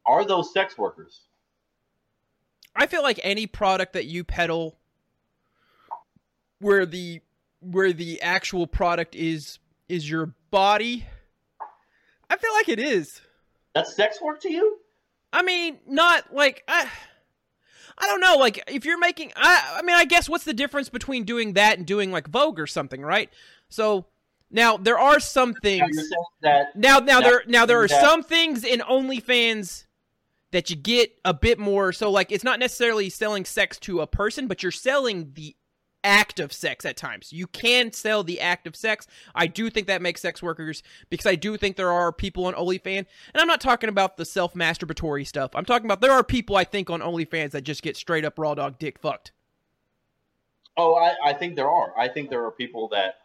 Are 0.06 0.24
those 0.24 0.52
sex 0.52 0.78
workers? 0.78 1.22
I 2.74 2.86
feel 2.86 3.02
like 3.02 3.18
any 3.22 3.46
product 3.46 3.94
that 3.94 4.04
you 4.06 4.22
peddle, 4.24 4.76
where 6.60 6.86
the 6.86 7.20
where 7.60 7.92
the 7.92 8.20
actual 8.22 8.66
product 8.66 9.14
is 9.14 9.58
is 9.88 10.08
your 10.08 10.34
body, 10.50 11.06
I 12.28 12.36
feel 12.36 12.52
like 12.52 12.68
it 12.68 12.78
is. 12.78 13.20
That's 13.74 13.94
sex 13.94 14.20
work 14.22 14.40
to 14.42 14.52
you? 14.52 14.78
I 15.32 15.42
mean, 15.42 15.78
not 15.86 16.32
like 16.34 16.62
I, 16.68 16.88
I 17.98 18.06
don't 18.06 18.20
know. 18.20 18.36
Like 18.36 18.62
if 18.68 18.84
you're 18.84 18.98
making, 18.98 19.32
I, 19.36 19.78
I 19.78 19.82
mean, 19.82 19.96
I 19.96 20.04
guess 20.04 20.28
what's 20.28 20.44
the 20.44 20.54
difference 20.54 20.88
between 20.88 21.24
doing 21.24 21.54
that 21.54 21.78
and 21.78 21.86
doing 21.86 22.12
like 22.12 22.28
Vogue 22.28 22.58
or 22.58 22.66
something, 22.66 23.02
right? 23.02 23.30
So 23.68 24.06
now 24.50 24.76
there 24.76 24.98
are 24.98 25.18
some 25.18 25.54
things. 25.54 25.96
that 26.42 26.76
Now, 26.76 26.98
now 27.00 27.18
Now, 27.18 27.20
there, 27.20 27.42
now 27.46 27.66
there 27.66 27.82
are 27.82 27.88
that- 27.88 28.00
some 28.00 28.22
things 28.22 28.64
in 28.64 28.80
OnlyFans 28.80 29.85
that 30.56 30.70
you 30.70 30.76
get 30.76 31.12
a 31.22 31.34
bit 31.34 31.58
more. 31.58 31.92
So 31.92 32.10
like, 32.10 32.32
it's 32.32 32.42
not 32.42 32.58
necessarily 32.58 33.10
selling 33.10 33.44
sex 33.44 33.78
to 33.80 34.00
a 34.00 34.06
person, 34.06 34.46
but 34.46 34.62
you're 34.62 34.72
selling 34.72 35.32
the 35.34 35.54
act 36.02 36.40
of 36.40 36.50
sex 36.50 36.86
at 36.86 36.96
times. 36.96 37.30
You 37.30 37.46
can 37.46 37.92
sell 37.92 38.24
the 38.24 38.40
act 38.40 38.66
of 38.66 38.74
sex. 38.74 39.06
I 39.34 39.48
do 39.48 39.68
think 39.68 39.86
that 39.88 40.00
makes 40.00 40.22
sex 40.22 40.42
workers 40.42 40.82
because 41.10 41.26
I 41.26 41.34
do 41.34 41.58
think 41.58 41.76
there 41.76 41.92
are 41.92 42.10
people 42.10 42.46
on 42.46 42.54
OnlyFans, 42.54 43.04
and 43.04 43.06
I'm 43.34 43.46
not 43.46 43.60
talking 43.60 43.90
about 43.90 44.16
the 44.16 44.24
self 44.24 44.54
masturbatory 44.54 45.26
stuff. 45.26 45.50
I'm 45.54 45.66
talking 45.66 45.84
about 45.84 46.00
there 46.00 46.12
are 46.12 46.24
people 46.24 46.56
I 46.56 46.64
think 46.64 46.88
on 46.88 47.02
OnlyFans 47.02 47.50
that 47.50 47.64
just 47.64 47.82
get 47.82 47.94
straight 47.94 48.24
up 48.24 48.38
raw 48.38 48.54
dog 48.54 48.78
dick 48.78 48.98
fucked. 48.98 49.32
Oh, 50.78 50.94
I, 50.94 51.16
I 51.22 51.32
think 51.34 51.56
there 51.56 51.68
are. 51.68 51.92
I 51.98 52.08
think 52.08 52.30
there 52.30 52.46
are 52.46 52.50
people 52.50 52.88
that 52.92 53.16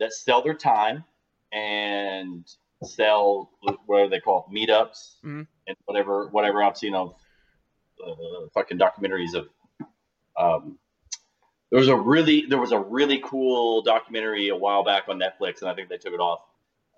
that 0.00 0.12
sell 0.12 0.42
their 0.42 0.54
time 0.54 1.04
and 1.52 2.52
sell 2.82 3.50
what 3.60 4.04
do 4.04 4.08
they 4.08 4.18
call 4.20 4.48
it, 4.50 4.54
meetups 4.54 5.20
Mhm. 5.24 5.46
And 5.70 5.78
whatever 5.86 6.28
whatever 6.28 6.62
I've 6.62 6.76
seen 6.76 6.94
of 6.94 7.14
uh, 8.04 8.12
fucking 8.54 8.78
documentaries 8.78 9.34
of. 9.34 9.48
Um, 10.38 10.78
there 11.70 11.78
was 11.78 11.88
a 11.88 11.96
really 11.96 12.46
there 12.46 12.58
was 12.58 12.72
a 12.72 12.78
really 12.78 13.20
cool 13.24 13.82
documentary 13.82 14.48
a 14.48 14.56
while 14.56 14.84
back 14.84 15.04
on 15.08 15.18
Netflix, 15.20 15.60
and 15.62 15.70
I 15.70 15.74
think 15.74 15.88
they 15.88 15.98
took 15.98 16.12
it 16.12 16.20
off. 16.20 16.40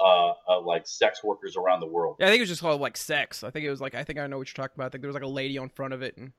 Uh, 0.01 0.33
of 0.49 0.65
like 0.65 0.85
sex 0.85 1.23
workers 1.23 1.55
around 1.57 1.79
the 1.79 1.87
world. 1.87 2.17
Yeah, 2.19 2.27
I 2.27 2.31
think 2.31 2.39
it 2.41 2.43
was 2.43 2.49
just 2.49 2.61
called 2.63 2.81
like 2.81 2.97
sex. 2.97 3.45
I 3.45 3.51
think 3.51 3.65
it 3.65 3.71
was 3.71 3.81
like 3.81 3.95
I 3.95 4.03
think 4.03 4.19
I 4.19 4.27
know 4.27 4.39
what 4.39 4.49
you're 4.49 4.61
talking 4.65 4.75
about. 4.77 4.87
I 4.87 4.89
think 4.89 5.03
there 5.03 5.09
was 5.09 5.15
like 5.15 5.23
a 5.23 5.29
lady 5.29 5.59
on 5.59 5.69
front 5.69 5.95
of 5.95 6.03
it, 6.03 6.17
and 6.17 6.33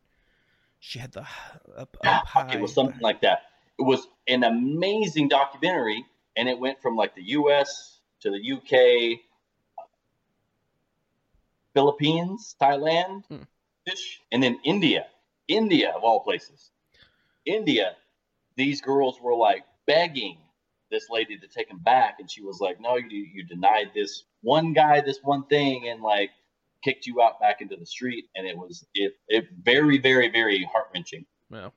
she 0.79 0.99
had 0.99 1.13
the 1.13 1.21
up, 1.77 1.95
Yeah, 2.03 2.17
up 2.17 2.27
high. 2.27 2.53
it 2.53 2.59
was 2.59 2.73
something 2.73 2.99
like 2.99 3.21
that. 3.21 3.43
It 3.79 3.83
was 3.83 4.05
an 4.27 4.43
amazing 4.43 5.29
documentary, 5.29 6.03
and 6.35 6.49
it 6.49 6.59
went 6.59 6.81
from 6.81 6.97
like 6.97 7.15
the 7.15 7.23
U.S. 7.23 7.99
to 8.21 8.31
the 8.31 8.43
U.K., 8.43 9.21
Philippines, 11.73 12.55
Thailand, 12.61 13.25
Hmm. 13.27 13.43
and 14.31 14.41
then 14.43 14.59
India. 14.63 15.07
India 15.47 15.91
of 15.91 16.03
all 16.03 16.21
places. 16.21 16.71
India, 17.45 17.95
these 18.55 18.81
girls 18.81 19.19
were 19.19 19.35
like 19.35 19.65
begging 19.85 20.37
this 20.89 21.09
lady 21.09 21.37
to 21.37 21.47
take 21.47 21.67
them 21.67 21.79
back, 21.79 22.19
and 22.19 22.29
she 22.31 22.41
was 22.41 22.59
like, 22.61 22.79
"No, 22.79 22.95
you 22.95 23.27
you 23.33 23.43
denied 23.43 23.91
this 23.93 24.23
one 24.41 24.73
guy 24.73 25.01
this 25.01 25.19
one 25.23 25.45
thing, 25.47 25.87
and 25.89 26.01
like 26.01 26.31
kicked 26.83 27.05
you 27.07 27.21
out 27.21 27.39
back 27.39 27.61
into 27.61 27.75
the 27.75 27.85
street." 27.85 28.25
And 28.35 28.47
it 28.47 28.57
was 28.57 28.85
it 28.93 29.17
it 29.27 29.49
very 29.51 29.97
very 29.97 30.29
very 30.29 30.63
heart 30.63 30.89
wrenching. 30.93 31.25
Well, 31.49 31.73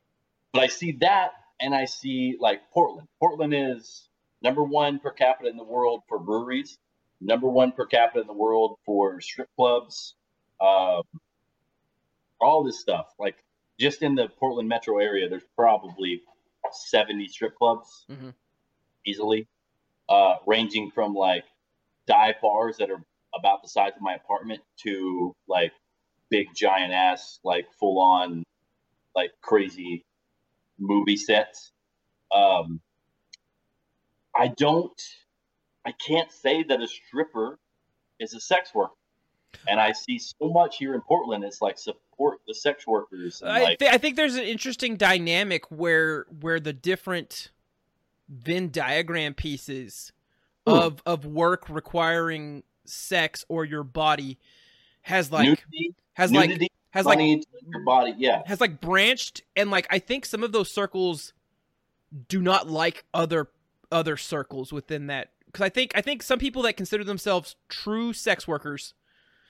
But 0.52 0.62
I 0.62 0.66
see 0.68 0.92
that, 1.00 1.32
and 1.60 1.74
I 1.74 1.86
see 1.86 2.36
like 2.38 2.70
Portland. 2.70 3.08
Portland 3.18 3.54
is 3.54 4.08
number 4.42 4.62
one 4.62 5.00
per 5.00 5.10
capita 5.10 5.48
in 5.50 5.56
the 5.56 5.64
world 5.64 6.02
for 6.08 6.18
breweries, 6.18 6.78
number 7.20 7.48
one 7.48 7.72
per 7.72 7.86
capita 7.86 8.20
in 8.20 8.26
the 8.26 8.32
world 8.32 8.78
for 8.84 9.20
strip 9.20 9.48
clubs, 9.56 10.14
um, 10.60 11.02
all 12.40 12.64
this 12.64 12.80
stuff. 12.80 13.14
Like 13.18 13.36
just 13.78 14.02
in 14.02 14.14
the 14.14 14.28
Portland 14.28 14.68
metro 14.68 14.98
area, 14.98 15.28
there's 15.28 15.46
probably 15.54 16.22
70 16.72 17.28
strip 17.28 17.56
clubs 17.56 18.06
Mhm. 18.08 18.34
easily, 19.04 19.48
uh, 20.08 20.36
ranging 20.46 20.90
from 20.90 21.14
like 21.14 21.44
dive 22.06 22.40
bars 22.40 22.76
that 22.78 22.90
are 22.90 23.04
about 23.34 23.62
the 23.62 23.68
size 23.68 23.92
of 23.94 24.02
my 24.02 24.14
apartment 24.14 24.62
to 24.78 25.34
like 25.46 25.72
big 26.30 26.48
giant 26.54 26.92
ass, 26.92 27.38
like 27.44 27.70
full 27.72 27.98
on, 28.00 28.42
like 29.14 29.32
crazy 29.40 30.04
movie 30.78 31.16
sets. 31.16 31.72
Um, 32.32 32.80
I 34.34 34.48
don't, 34.48 35.00
I 35.86 35.92
can't 35.92 36.30
say 36.32 36.64
that 36.64 36.82
a 36.82 36.88
stripper 36.88 37.58
is 38.18 38.34
a 38.34 38.40
sex 38.40 38.74
worker. 38.74 38.92
And 39.68 39.80
I 39.80 39.92
see 39.92 40.18
so 40.18 40.50
much 40.50 40.76
here 40.78 40.94
in 40.94 41.00
Portland. 41.00 41.44
It's 41.44 41.62
like 41.62 41.78
support 41.78 42.40
the 42.46 42.54
sex 42.54 42.86
workers. 42.86 43.40
And 43.40 43.52
I, 43.52 43.62
like, 43.62 43.78
th- 43.78 43.90
I 43.90 43.96
think 43.96 44.16
there's 44.16 44.34
an 44.34 44.44
interesting 44.44 44.96
dynamic 44.96 45.70
where 45.70 46.26
where 46.40 46.60
the 46.60 46.72
different 46.72 47.50
Venn 48.28 48.70
diagram 48.70 49.34
pieces 49.34 50.12
Ooh. 50.68 50.74
of 50.74 51.02
of 51.06 51.24
work 51.24 51.70
requiring 51.70 52.64
sex 52.84 53.44
or 53.48 53.64
your 53.64 53.82
body 53.82 54.38
has 55.02 55.30
like 55.30 55.48
nudity, 55.48 55.92
has 56.14 56.32
like 56.32 56.50
has 56.90 57.06
like 57.06 57.18
your 57.66 57.84
body. 57.84 58.14
Yeah. 58.18 58.42
has 58.46 58.60
like 58.60 58.80
branched 58.80 59.42
and 59.54 59.70
like 59.70 59.86
I 59.88 60.00
think 60.00 60.26
some 60.26 60.42
of 60.42 60.52
those 60.52 60.70
circles 60.70 61.32
do 62.28 62.42
not 62.42 62.68
like 62.68 63.04
other 63.14 63.48
other 63.90 64.16
circles 64.16 64.72
within 64.72 65.06
that 65.06 65.30
because 65.56 65.66
I 65.66 65.70
think 65.70 65.92
I 65.94 66.02
think 66.02 66.22
some 66.22 66.38
people 66.38 66.62
that 66.62 66.76
consider 66.76 67.02
themselves 67.02 67.56
true 67.68 68.12
sex 68.12 68.46
workers 68.46 68.92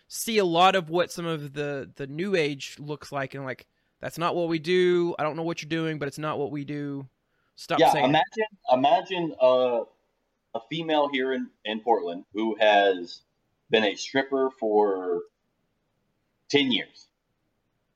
see 0.07 0.39
a 0.39 0.45
lot 0.45 0.77
of 0.77 0.89
what 0.89 1.11
some 1.11 1.27
of 1.27 1.53
the 1.53 1.91
the 1.97 2.07
new 2.07 2.37
age 2.37 2.77
looks 2.79 3.11
like 3.11 3.35
and 3.35 3.45
like 3.45 3.67
that's 4.01 4.17
not 4.17 4.37
what 4.37 4.49
we 4.49 4.61
do. 4.61 5.17
I 5.19 5.25
don't 5.25 5.35
know 5.37 5.43
what 5.43 5.63
you're 5.63 5.69
doing, 5.69 5.99
but 5.99 6.07
it's 6.07 6.19
not 6.19 6.39
what 6.39 6.53
we 6.53 6.65
do. 6.65 7.09
Stop 7.57 7.81
yeah, 7.81 7.91
saying. 7.91 8.05
it. 8.05 8.09
imagine 8.09 8.47
imagine 8.73 9.35
a 9.41 9.83
a 10.55 10.61
female 10.71 11.09
here 11.09 11.33
in, 11.33 11.49
in 11.65 11.81
Portland 11.81 12.25
who 12.33 12.57
has 12.61 13.23
been 13.71 13.83
a 13.83 13.97
stripper 13.97 14.51
for 14.61 15.23
ten 16.49 16.71
years. 16.71 17.09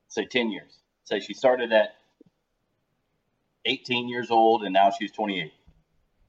Say 0.09 0.25
ten 0.25 0.51
years. 0.51 0.79
Say 1.05 1.21
she 1.21 1.33
started 1.33 1.73
at 1.73 1.95
eighteen 3.67 4.09
years 4.09 4.33
old 4.33 4.65
and 4.65 4.73
now 4.73 4.91
she's 4.91 5.13
twenty 5.13 5.41
eight. 5.41 5.53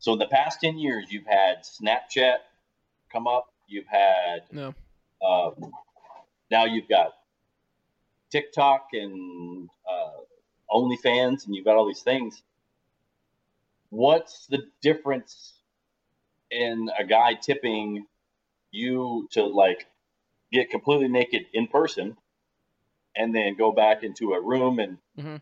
So 0.01 0.13
in 0.13 0.19
the 0.19 0.27
past 0.27 0.59
ten 0.59 0.79
years, 0.79 1.11
you've 1.11 1.27
had 1.27 1.59
Snapchat 1.63 2.37
come 3.13 3.27
up. 3.27 3.47
You've 3.67 3.87
had 3.87 4.41
no. 4.51 4.73
uh, 5.23 5.51
now 6.49 6.65
you've 6.65 6.89
got 6.89 7.13
TikTok 8.31 8.87
and 8.93 9.69
uh, 9.89 10.09
OnlyFans, 10.71 11.45
and 11.45 11.55
you've 11.55 11.65
got 11.65 11.75
all 11.75 11.85
these 11.85 12.01
things. 12.01 12.41
What's 13.91 14.47
the 14.47 14.63
difference 14.81 15.53
in 16.49 16.89
a 16.97 17.03
guy 17.05 17.35
tipping 17.35 18.05
you 18.71 19.27
to 19.33 19.43
like 19.45 19.85
get 20.51 20.71
completely 20.71 21.09
naked 21.09 21.45
in 21.53 21.67
person 21.67 22.17
and 23.15 23.35
then 23.35 23.55
go 23.55 23.71
back 23.71 24.03
into 24.03 24.33
a 24.33 24.41
room 24.41 24.79
and 24.79 24.97
Mhm. 25.17 25.41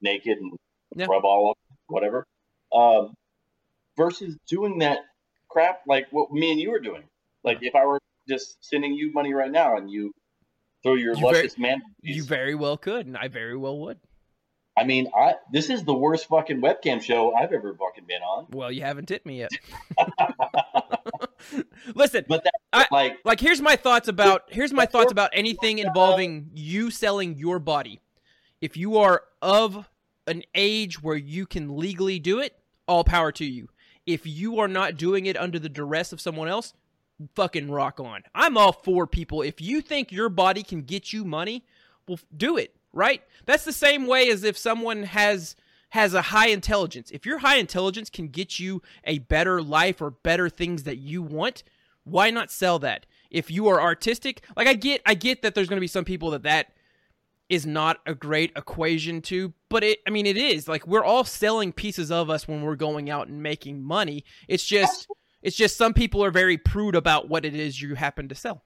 naked 0.00 0.38
and 0.38 0.56
Yeah. 0.94 1.06
rub 1.08 1.24
all 1.24 1.50
up, 1.50 1.58
whatever, 1.88 2.24
um, 2.72 3.14
versus 3.98 4.38
doing 4.48 4.78
that 4.78 5.00
crap 5.50 5.80
like 5.86 6.06
what 6.10 6.32
me 6.32 6.50
and 6.52 6.58
you 6.60 6.72
are 6.74 6.80
doing? 6.80 7.02
Like 7.44 7.58
if 7.60 7.74
I 7.74 7.84
were 7.84 8.00
just 8.26 8.56
sending 8.64 8.94
you 8.94 9.12
money 9.12 9.34
right 9.34 9.50
now 9.50 9.76
and 9.76 9.90
you 9.90 10.12
throw 10.82 10.94
your 10.94 11.14
You 11.14 11.20
very- 11.20 11.34
luscious 11.34 11.58
man, 11.58 11.82
You 12.00 12.22
very 12.24 12.54
well 12.54 12.76
could, 12.78 13.06
and 13.06 13.16
I 13.16 13.28
very 13.28 13.56
well 13.56 13.78
would. 13.80 13.98
I 14.76 14.84
mean, 14.84 15.10
I 15.18 15.34
this 15.52 15.70
is 15.70 15.82
the 15.84 15.92
worst 15.94 16.28
fucking 16.28 16.60
webcam 16.62 17.02
show 17.02 17.34
I've 17.34 17.52
ever 17.52 17.74
fucking 17.74 18.04
been 18.06 18.22
on. 18.22 18.46
Well, 18.50 18.70
you 18.70 18.82
haven't 18.82 19.08
hit 19.08 19.26
me 19.26 19.40
yet. 19.40 19.50
Listen, 21.94 22.24
But 22.28 22.44
that 22.44 22.52
I- 22.72 22.86
like 22.90 23.18
like 23.24 23.40
here's 23.40 23.60
my 23.60 23.76
thoughts 23.76 24.08
about 24.08 24.42
here's 24.48 24.72
my 24.72 24.86
thoughts 24.86 25.10
about 25.12 25.30
anything 25.32 25.78
involving 25.78 26.50
you 26.54 26.90
selling 26.90 27.36
your 27.36 27.58
body. 27.58 28.00
If 28.60 28.76
you 28.76 28.98
are 28.98 29.22
of 29.40 29.88
an 30.26 30.42
age 30.54 31.02
where 31.02 31.16
you 31.16 31.46
can 31.46 31.76
legally 31.76 32.18
do 32.18 32.40
it, 32.40 32.54
all 32.86 33.04
power 33.04 33.32
to 33.32 33.44
you. 33.44 33.68
If 34.08 34.26
you 34.26 34.58
are 34.58 34.68
not 34.68 34.96
doing 34.96 35.26
it 35.26 35.36
under 35.36 35.58
the 35.58 35.68
duress 35.68 36.14
of 36.14 36.20
someone 36.20 36.48
else, 36.48 36.72
fucking 37.34 37.70
rock 37.70 38.00
on. 38.00 38.22
I'm 38.34 38.56
all 38.56 38.72
for 38.72 39.06
people. 39.06 39.42
If 39.42 39.60
you 39.60 39.82
think 39.82 40.10
your 40.10 40.30
body 40.30 40.62
can 40.62 40.80
get 40.80 41.12
you 41.12 41.26
money, 41.26 41.66
well 42.06 42.18
do 42.34 42.56
it, 42.56 42.74
right? 42.90 43.22
That's 43.44 43.66
the 43.66 43.72
same 43.72 44.06
way 44.06 44.30
as 44.30 44.44
if 44.44 44.56
someone 44.56 45.02
has 45.02 45.56
has 45.90 46.14
a 46.14 46.22
high 46.22 46.48
intelligence. 46.48 47.10
If 47.10 47.26
your 47.26 47.40
high 47.40 47.56
intelligence 47.56 48.08
can 48.08 48.28
get 48.28 48.58
you 48.58 48.80
a 49.04 49.18
better 49.18 49.60
life 49.60 50.00
or 50.00 50.10
better 50.10 50.48
things 50.48 50.84
that 50.84 50.96
you 50.96 51.20
want, 51.20 51.62
why 52.04 52.30
not 52.30 52.50
sell 52.50 52.78
that? 52.78 53.04
If 53.30 53.50
you 53.50 53.68
are 53.68 53.78
artistic, 53.78 54.42
like 54.56 54.68
I 54.68 54.72
get 54.72 55.02
I 55.04 55.12
get 55.12 55.42
that 55.42 55.54
there's 55.54 55.68
going 55.68 55.76
to 55.76 55.82
be 55.82 55.86
some 55.86 56.06
people 56.06 56.30
that 56.30 56.44
that 56.44 56.72
is 57.48 57.66
not 57.66 57.98
a 58.06 58.14
great 58.14 58.52
equation 58.56 59.22
to, 59.22 59.52
but 59.68 59.82
it 59.82 59.98
I 60.06 60.10
mean 60.10 60.26
it 60.26 60.36
is. 60.36 60.68
Like 60.68 60.86
we're 60.86 61.04
all 61.04 61.24
selling 61.24 61.72
pieces 61.72 62.10
of 62.10 62.30
us 62.30 62.46
when 62.46 62.62
we're 62.62 62.76
going 62.76 63.08
out 63.10 63.28
and 63.28 63.42
making 63.42 63.82
money. 63.82 64.24
It's 64.48 64.64
just 64.64 65.08
it's 65.42 65.56
just 65.56 65.76
some 65.76 65.94
people 65.94 66.24
are 66.24 66.30
very 66.30 66.58
prude 66.58 66.94
about 66.94 67.28
what 67.28 67.44
it 67.44 67.54
is 67.54 67.80
you 67.80 67.94
happen 67.94 68.28
to 68.28 68.34
sell. 68.34 68.62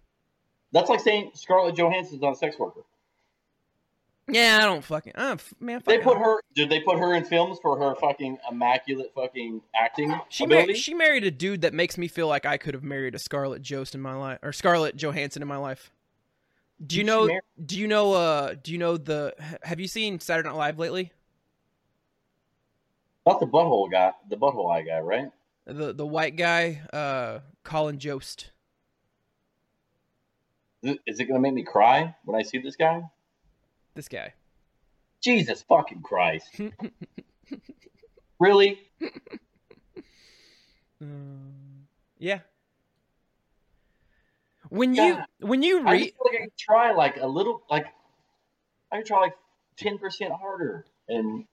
that's 0.73 0.89
like 0.91 1.01
saying 1.01 1.31
Scarlett 1.35 1.77
Johansson's 1.77 2.21
not 2.23 2.33
a 2.33 2.37
sex 2.37 2.59
worker. 2.59 2.83
Yeah, 4.29 4.61
I 4.63 4.65
don't 4.67 4.85
fucking 4.85 5.15
uh, 5.17 5.33
f- 5.33 5.53
man. 5.59 5.83
They 5.85 5.99
put 5.99 6.17
her. 6.17 6.41
Did 6.55 6.71
they 6.71 6.79
put 6.81 6.97
her 6.99 7.13
in 7.15 7.25
films 7.25 7.59
for 7.61 7.77
her 7.79 7.97
fucking 7.97 8.39
immaculate 8.51 9.11
fucking 9.17 9.63
acting 9.75 10.15
She 10.29 10.47
mar- 10.47 10.73
she 10.75 10.95
married 10.95 11.25
a 11.25 11.31
dude 11.31 11.63
that 11.63 11.75
makes 11.75 11.99
me 11.99 12.07
feel 12.07 12.29
like 12.29 12.47
I 12.47 12.57
could 12.57 12.75
have 12.75 12.85
married 12.85 13.17
a 13.17 13.19
Scarlett 13.19 13.63
Jost 13.63 13.97
in 13.97 14.01
my 14.01 14.15
life 14.15 14.39
or 14.43 14.53
Scarlett 14.53 14.97
Johansson 14.97 15.43
in 15.43 15.49
my 15.49 15.57
life. 15.57 15.91
Do 16.85 16.97
you 16.97 17.05
know? 17.05 17.29
Do 17.65 17.79
you 17.79 17.87
know? 17.87 18.13
Uh, 18.13 18.55
do 18.61 18.73
you 18.73 18.79
know 18.79 18.97
the? 18.97 19.35
Have 19.63 19.79
you 19.79 19.89
seen 19.89 20.19
Saturday 20.21 20.49
Night 20.49 20.57
Live 20.57 20.79
lately? 20.79 21.13
Not 23.27 23.39
the 23.39 23.47
butthole 23.47 23.91
guy, 23.91 24.13
the 24.29 24.37
butthole 24.37 24.73
eye 24.73 24.83
guy, 24.83 24.99
right? 24.99 25.31
The 25.65 25.93
the 25.93 26.07
white 26.07 26.37
guy, 26.37 26.81
uh, 26.93 27.41
Colin 27.63 27.99
Jost. 27.99 28.51
Is 30.83 31.21
it 31.21 31.27
gonna 31.27 31.39
make 31.39 31.55
me 31.55 31.63
cry 31.63 32.17
when 32.25 32.39
I 32.39 32.43
see 32.43 32.59
this 32.59 32.75
guy? 32.75 33.03
This 33.95 34.09
guy. 34.09 34.35
Jesus 35.23 35.63
fucking 35.63 36.03
Christ! 36.03 36.61
really? 38.41 38.81
Um, 41.03 41.89
yeah. 42.19 42.39
When 44.73 44.95
you 44.95 45.17
God. 45.17 45.27
when 45.41 45.63
you 45.63 45.83
read 45.85 45.99
just 45.99 46.15
feel 46.15 46.33
like 46.33 46.41
I 46.41 46.45
could 46.45 46.59
try 46.59 46.93
like 46.93 47.19
a 47.19 47.27
little, 47.27 47.63
like 47.69 47.85
I 48.91 48.97
could 48.97 49.07
try 49.07 49.21
like 49.21 49.37
ten 49.77 49.99
percent 49.99 50.33
harder, 50.33 50.87
and 51.09 51.45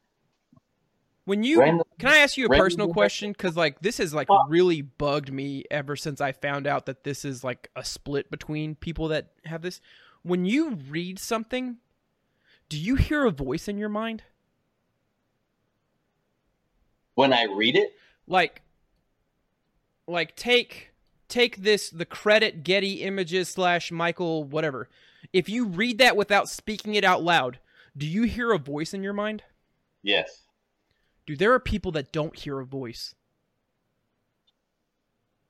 when 1.26 1.44
you 1.44 1.60
random. 1.60 1.86
Can 2.00 2.12
I 2.12 2.20
ask 2.20 2.38
you 2.38 2.46
a 2.46 2.50
personal 2.50 2.94
question. 2.94 3.34
Because 3.34 3.58
like 3.58 3.82
this 3.82 3.98
has 3.98 4.14
like 4.14 4.30
Well- 4.30 4.48
really 4.48 4.82
bugged 4.82 5.34
me 5.34 5.66
ever 5.70 5.98
since 5.98 6.22
I 6.22 6.32
found 6.32 6.66
out 6.66 6.86
that 6.86 7.04
this 7.04 7.26
is 7.26 7.44
like 7.44 7.70
a 7.76 7.84
split 7.84 8.32
between 8.32 8.76
people 8.76 9.10
that 9.10 9.32
have 9.44 9.64
this. 9.64 9.82
When 10.24 10.46
you 10.46 10.76
read 10.90 11.20
something, 11.20 11.76
do 12.70 12.78
you 12.78 12.96
hear 12.96 13.26
a 13.26 13.32
voice 13.32 13.68
in 13.68 13.78
your 13.78 13.90
mind? 13.90 14.24
When 17.16 17.34
I 17.34 17.44
read 17.44 17.76
it, 17.76 17.92
Like, 18.28 18.62
like 20.08 20.38
take 20.38 20.89
take 21.30 21.58
this 21.58 21.90
the 21.90 22.06
credit 22.06 22.64
Getty 22.64 23.04
Images 23.04 23.48
slash 23.50 23.92
Michael 23.92 24.44
whatever. 24.44 24.90
If 25.32 25.48
you 25.50 25.66
read 25.68 25.98
that 26.00 26.18
without 26.18 26.50
speaking 26.50 26.96
it 26.96 27.04
out 27.04 27.24
loud, 27.24 27.60
do 27.96 28.06
you 28.08 28.24
hear 28.24 28.52
a 28.52 28.58
voice 28.58 28.94
in 28.94 29.04
your 29.04 29.14
mind? 29.14 29.44
yes. 30.04 30.42
Dude, 31.26 31.38
there 31.38 31.54
are 31.54 31.60
people 31.60 31.92
that 31.92 32.12
don't 32.12 32.36
hear 32.36 32.60
a 32.60 32.66
voice. 32.66 33.14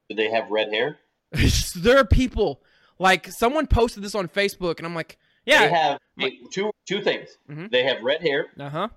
Do 0.09 0.15
they 0.15 0.29
have 0.29 0.49
red 0.49 0.73
hair? 0.73 0.99
there 1.75 1.97
are 1.99 2.05
people 2.05 2.61
like 2.97 3.31
someone 3.31 3.67
posted 3.67 4.03
this 4.03 4.15
on 4.15 4.27
Facebook, 4.27 4.77
and 4.79 4.85
I'm 4.85 4.95
like, 4.95 5.17
yeah, 5.45 5.61
They 5.67 5.69
have 5.73 5.99
my- 6.17 6.31
two 6.51 6.71
two 6.85 7.01
things. 7.01 7.29
Mhm. 7.49 7.71
They 7.71 7.83
have 7.83 8.01
red 8.03 8.21
hair, 8.21 8.47
uh 8.59 8.69
huh, 8.69 8.87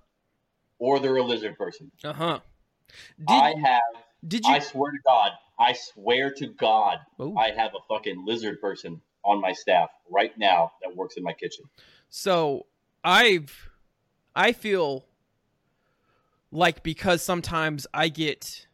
or 0.79 0.99
they're 0.99 1.17
a 1.17 1.23
lizard 1.23 1.57
person. 1.57 1.93
uh 2.03 2.13
huh. 2.13 2.41
Did 3.19 3.27
I 3.29 3.55
have. 3.63 3.81
Did 4.27 4.45
you? 4.45 4.53
I 4.53 4.59
swear 4.61 4.93
to 4.93 4.99
God. 5.05 5.31
I 5.59 5.75
swear 5.75 6.33
to 6.35 6.47
God. 6.47 6.99
Ooh. 7.21 7.37
I 7.37 7.51
have 7.51 7.73
a 7.75 7.95
fucking 7.95 8.25
lizard 8.27 8.61
person 8.61 9.01
on 9.25 9.41
my 9.41 9.53
staff 9.53 9.91
right 10.11 10.37
now 10.37 10.73
that 10.83 10.95
works 10.97 11.17
in 11.17 11.23
my 11.23 11.33
kitchen. 11.33 11.65
So 12.09 12.67
I've 13.05 13.71
I 14.35 14.53
feel 14.53 15.05
like 16.51 16.83
because 16.83 17.23
sometimes 17.23 17.87
I 17.93 18.09
get 18.09 18.67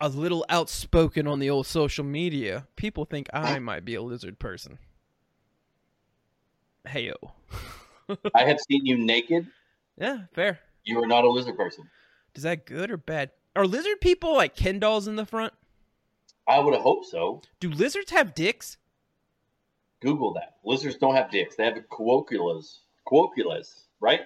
a 0.00 0.08
little 0.08 0.44
outspoken 0.48 1.26
on 1.26 1.38
the 1.38 1.50
old 1.50 1.66
social 1.66 2.04
media, 2.04 2.66
people 2.76 3.04
think 3.04 3.28
I 3.32 3.58
might 3.58 3.84
be 3.84 3.94
a 3.94 4.02
lizard 4.02 4.38
person. 4.38 4.78
Heyo. 6.86 7.14
I 8.34 8.44
have 8.44 8.58
seen 8.60 8.86
you 8.86 8.98
naked. 8.98 9.46
Yeah, 9.98 10.22
fair. 10.32 10.60
You 10.84 11.02
are 11.02 11.06
not 11.06 11.24
a 11.24 11.30
lizard 11.30 11.56
person. 11.56 11.84
Is 12.34 12.44
that 12.44 12.64
good 12.64 12.90
or 12.90 12.96
bad? 12.96 13.30
Are 13.60 13.66
lizard 13.66 14.00
people 14.00 14.34
like 14.34 14.56
Ken 14.56 14.78
dolls 14.78 15.06
in 15.06 15.16
the 15.16 15.26
front? 15.26 15.52
I 16.48 16.60
would 16.60 16.72
have 16.72 16.82
hoped 16.82 17.04
so. 17.04 17.42
Do 17.60 17.68
lizards 17.68 18.10
have 18.10 18.34
dicks? 18.34 18.78
Google 20.00 20.32
that. 20.32 20.56
Lizards 20.64 20.96
don't 20.96 21.14
have 21.14 21.30
dicks. 21.30 21.56
They 21.56 21.66
have 21.66 21.76
colloquials. 21.94 22.80
Colloquials, 23.06 23.84
right? 24.00 24.20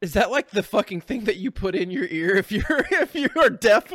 Is 0.00 0.12
that 0.12 0.30
like 0.30 0.50
the 0.50 0.62
fucking 0.62 1.00
thing 1.00 1.24
that 1.24 1.38
you 1.38 1.50
put 1.50 1.74
in 1.74 1.90
your 1.90 2.04
ear 2.04 2.36
if 2.36 2.52
you're 2.52 2.64
if 2.92 3.16
you 3.16 3.28
are 3.36 3.50
deaf? 3.50 3.92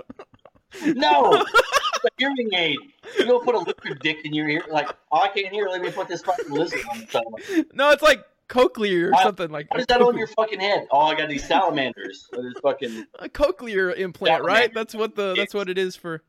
No, 0.85 1.31
it's 1.45 2.03
a 2.03 2.09
hearing 2.17 2.53
aid. 2.53 2.77
You 3.17 3.23
don't 3.23 3.45
put 3.45 3.55
a 3.55 3.59
lizard 3.59 4.01
dick 4.01 4.25
in 4.25 4.33
your 4.33 4.49
ear. 4.49 4.63
Like, 4.69 4.89
oh, 5.13 5.21
I 5.21 5.29
can't 5.29 5.53
hear. 5.53 5.69
Let 5.69 5.81
me 5.81 5.91
put 5.91 6.09
this 6.09 6.23
fucking 6.23 6.49
lizard 6.49 6.81
on 6.91 6.99
the 6.99 7.07
side. 7.07 7.65
No, 7.71 7.91
it's 7.91 8.03
like 8.03 8.21
cochlear 8.49 9.07
or 9.07 9.11
Why- 9.11 9.23
something 9.23 9.49
like 9.51 9.71
What 9.71 9.81
a 9.81 9.85
that 9.87 10.01
on 10.01 10.17
your 10.17 10.27
fucking 10.27 10.59
head? 10.59 10.87
Oh, 10.91 11.01
I 11.01 11.15
got 11.15 11.29
these 11.29 11.47
salamanders. 11.47 12.27
This 12.31 12.53
fucking. 12.61 13.05
a 13.19 13.29
cochlear 13.29 13.95
implant, 13.97 14.43
right? 14.43 14.73
That's 14.73 14.93
what 14.95 15.15
the 15.15 15.33
that's 15.35 15.53
what 15.53 15.69
it 15.69 15.77
is 15.77 15.95
for. 15.95 16.23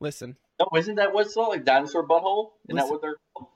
Listen, 0.00 0.36
No, 0.58 0.68
isn't 0.76 0.96
that 0.96 1.12
what's 1.12 1.34
called? 1.34 1.50
Like 1.50 1.64
dinosaur 1.64 2.06
butthole? 2.06 2.50
Isn't 2.68 2.76
that 2.76 2.88
what 2.88 3.00
they're 3.02 3.16
called? 3.34 3.48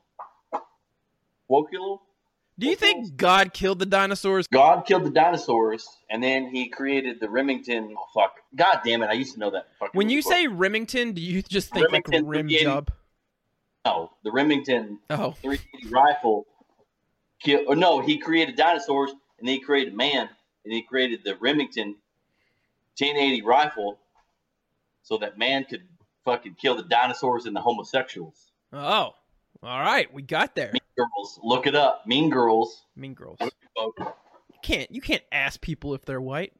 Do 2.58 2.66
you 2.66 2.74
think 2.76 3.16
God 3.16 3.52
killed 3.52 3.78
the 3.78 3.86
dinosaurs? 3.86 4.46
God 4.48 4.86
killed 4.86 5.04
the 5.04 5.10
dinosaurs, 5.10 5.86
and 6.08 6.22
then 6.22 6.46
he 6.48 6.68
created 6.70 7.20
the 7.20 7.28
Remington. 7.28 7.94
Oh 7.98 8.04
fuck! 8.14 8.36
God 8.54 8.80
damn 8.84 9.02
it! 9.02 9.10
I 9.10 9.12
used 9.12 9.34
to 9.34 9.40
know 9.40 9.50
that. 9.50 9.66
fucking 9.78 9.92
When 9.96 10.08
you 10.08 10.22
say 10.22 10.46
Remington, 10.46 11.12
do 11.12 11.20
you 11.20 11.42
just 11.42 11.70
think 11.72 11.86
Remington 11.86 12.24
like 12.24 12.36
rim 12.36 12.48
380. 12.48 12.64
job? 12.64 12.90
no, 13.84 14.10
the 14.24 14.32
Remington 14.32 14.98
Oh, 15.10 15.32
380 15.42 15.88
rifle. 15.94 16.46
Kill, 17.42 17.64
or 17.66 17.76
no, 17.76 18.00
he 18.00 18.18
created 18.18 18.56
dinosaurs, 18.56 19.10
and 19.38 19.46
then 19.46 19.54
he 19.54 19.60
created 19.60 19.94
man, 19.94 20.28
and 20.64 20.72
he 20.72 20.82
created 20.82 21.20
the 21.24 21.36
Remington 21.36 21.96
1080 22.98 23.42
rifle, 23.42 23.98
so 25.02 25.18
that 25.18 25.38
man 25.38 25.64
could 25.64 25.82
fucking 26.24 26.54
kill 26.54 26.74
the 26.74 26.82
dinosaurs 26.82 27.46
and 27.46 27.54
the 27.54 27.60
homosexuals. 27.60 28.50
oh, 28.72 29.14
all 29.62 29.80
right, 29.80 30.12
we 30.12 30.22
got 30.22 30.54
there. 30.54 30.72
Mean 30.72 30.80
Girls, 30.96 31.40
look 31.42 31.66
it 31.66 31.74
up. 31.74 32.06
Mean 32.06 32.30
Girls. 32.30 32.84
Mean 32.94 33.14
Girls. 33.14 33.38
You 33.40 33.94
can't 34.62 34.90
you 34.90 35.00
can't 35.00 35.22
ask 35.32 35.60
people 35.60 35.94
if 35.94 36.04
they're 36.04 36.20
white. 36.20 36.52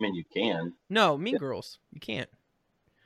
I 0.00 0.04
mean, 0.04 0.14
you 0.14 0.24
can. 0.32 0.74
No, 0.88 1.18
Mean 1.18 1.36
Girls. 1.36 1.78
You 1.92 2.00
can't. 2.00 2.28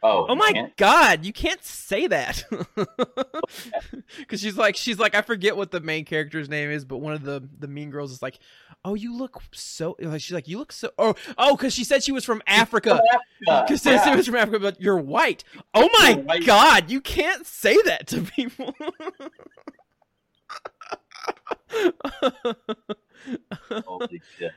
Oh, 0.07 0.27
Oh 0.29 0.35
my 0.35 0.53
can't? 0.53 0.77
god, 0.77 1.25
you 1.25 1.33
can't 1.33 1.65
say 1.65 2.07
that. 2.09 2.45
Cuz 4.29 4.41
she's 4.41 4.57
like 4.59 4.77
she's 4.77 4.99
like 4.99 5.15
I 5.15 5.23
forget 5.23 5.57
what 5.57 5.71
the 5.71 5.81
main 5.81 6.05
character's 6.05 6.49
name 6.49 6.71
is, 6.71 6.85
but 6.85 6.99
one 6.99 7.15
of 7.15 7.23
the 7.23 7.43
the 7.59 7.67
mean 7.69 7.91
girls 7.91 8.13
is 8.13 8.21
like, 8.21 8.39
"Oh, 8.85 8.93
you 8.95 9.17
look 9.17 9.41
so 9.53 9.97
she's 10.19 10.33
like, 10.33 10.47
"You 10.47 10.59
look 10.59 10.73
so 10.73 10.91
Oh, 10.99 11.15
oh 11.39 11.57
cuz 11.57 11.73
she 11.73 11.85
said 11.85 12.05
she 12.05 12.13
was 12.13 12.25
from 12.25 12.43
Africa." 12.47 13.01
Yeah. 13.47 13.65
she 13.67 14.15
was 14.15 14.27
from 14.27 14.37
Africa, 14.37 14.59
but 14.61 14.79
you're 14.81 14.99
white. 14.99 15.43
Oh 15.73 15.89
my 16.01 16.15
white. 16.23 16.45
god, 16.45 16.91
you 16.91 17.01
can't 17.01 17.47
say 17.47 17.77
that 17.87 18.07
to 18.09 18.21
people. 18.21 18.75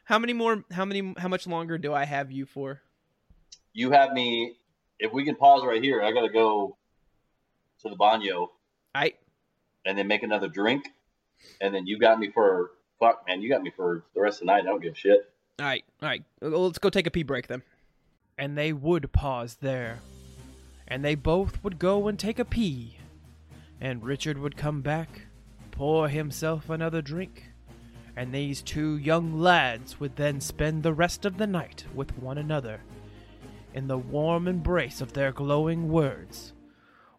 How 0.05 0.19
many 0.19 0.33
more 0.33 0.63
how 0.71 0.85
many 0.85 1.13
how 1.17 1.27
much 1.27 1.47
longer 1.47 1.77
do 1.77 1.93
I 1.93 2.05
have 2.05 2.31
you 2.31 2.45
for? 2.45 2.81
You 3.73 3.91
have 3.91 4.11
me. 4.13 4.55
If 4.99 5.13
we 5.13 5.23
can 5.23 5.35
pause 5.35 5.63
right 5.65 5.81
here, 5.83 6.01
I 6.01 6.11
gotta 6.11 6.29
go 6.29 6.77
to 7.81 7.89
the 7.89 7.95
banyo 7.95 8.47
I 8.95 9.13
and 9.85 9.97
then 9.97 10.07
make 10.07 10.23
another 10.23 10.47
drink, 10.47 10.89
and 11.61 11.73
then 11.73 11.85
you 11.87 11.99
got 11.99 12.19
me 12.19 12.29
for 12.31 12.71
fuck, 12.99 13.23
man. 13.27 13.41
You 13.41 13.49
got 13.49 13.61
me 13.61 13.71
for 13.75 14.03
the 14.13 14.21
rest 14.21 14.37
of 14.37 14.39
the 14.41 14.45
night. 14.53 14.63
I 14.63 14.67
don't 14.67 14.81
give 14.81 14.93
a 14.93 14.97
shit. 14.97 15.31
All 15.59 15.65
right, 15.65 15.83
all 16.01 16.09
right. 16.09 16.23
Well, 16.41 16.65
Let's 16.65 16.77
go 16.77 16.89
take 16.89 17.07
a 17.07 17.11
pee 17.11 17.23
break 17.23 17.47
then. 17.47 17.63
And 18.37 18.57
they 18.57 18.73
would 18.73 19.11
pause 19.11 19.57
there. 19.61 19.99
And 20.87 21.03
they 21.03 21.15
both 21.15 21.63
would 21.63 21.79
go 21.79 22.07
and 22.07 22.19
take 22.19 22.37
a 22.37 22.45
pee. 22.45 22.97
And 23.81 24.03
Richard 24.03 24.37
would 24.37 24.57
come 24.57 24.81
back, 24.81 25.21
pour 25.71 26.09
himself 26.09 26.69
another 26.69 27.01
drink. 27.01 27.45
And 28.15 28.33
these 28.33 28.61
two 28.61 28.97
young 28.97 29.39
lads 29.39 29.99
would 29.99 30.15
then 30.15 30.41
spend 30.41 30.83
the 30.83 30.93
rest 30.93 31.25
of 31.25 31.37
the 31.37 31.47
night 31.47 31.85
with 31.93 32.17
one 32.17 32.37
another 32.37 32.81
in 33.77 33.87
the 33.87 33.97
warm 33.97 34.47
embrace 34.47 35.01
of 35.01 35.13
their 35.13 35.31
glowing 35.31 35.87
words, 35.87 36.53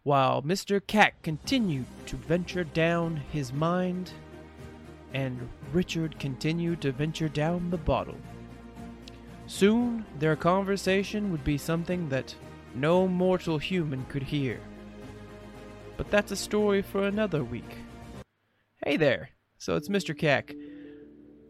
while 0.03 0.41
Mr. 0.41 0.85
Cat 0.85 1.13
continued 1.23 1.85
to 2.05 2.17
venture 2.17 2.65
down 2.65 3.15
his 3.31 3.53
mind 3.53 4.11
and 5.13 5.47
Richard 5.71 6.19
continued 6.19 6.81
to 6.81 6.91
venture 6.91 7.29
down 7.29 7.69
the 7.69 7.77
bottle. 7.77 8.17
Soon, 9.47 10.05
their 10.19 10.35
conversation 10.35 11.31
would 11.31 11.45
be 11.45 11.57
something 11.57 12.09
that 12.09 12.35
no 12.75 13.07
mortal 13.07 13.57
human 13.57 14.03
could 14.07 14.23
hear. 14.23 14.59
But 15.95 16.11
that's 16.11 16.33
a 16.33 16.35
story 16.35 16.81
for 16.81 17.07
another 17.07 17.41
week. 17.41 17.77
Hey 18.85 18.97
there, 18.97 19.29
so 19.57 19.77
it's 19.77 19.87
Mr. 19.87 20.15
Cack. 20.15 20.53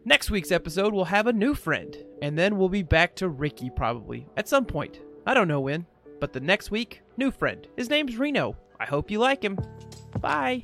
Next 0.04 0.30
week's 0.30 0.50
episode, 0.50 0.94
we'll 0.94 1.04
have 1.04 1.26
a 1.26 1.32
new 1.32 1.54
friend, 1.54 1.94
and 2.22 2.38
then 2.38 2.56
we'll 2.56 2.70
be 2.70 2.82
back 2.82 3.14
to 3.16 3.28
Ricky 3.28 3.68
probably, 3.68 4.26
at 4.36 4.48
some 4.48 4.64
point. 4.64 5.00
I 5.26 5.34
don't 5.34 5.48
know 5.48 5.60
when, 5.60 5.84
but 6.20 6.32
the 6.32 6.40
next 6.40 6.70
week, 6.70 7.02
new 7.18 7.30
friend. 7.30 7.68
His 7.76 7.90
name's 7.90 8.16
Reno. 8.16 8.56
I 8.80 8.86
hope 8.86 9.10
you 9.10 9.18
like 9.18 9.44
him. 9.44 9.58
Bye. 10.20 10.62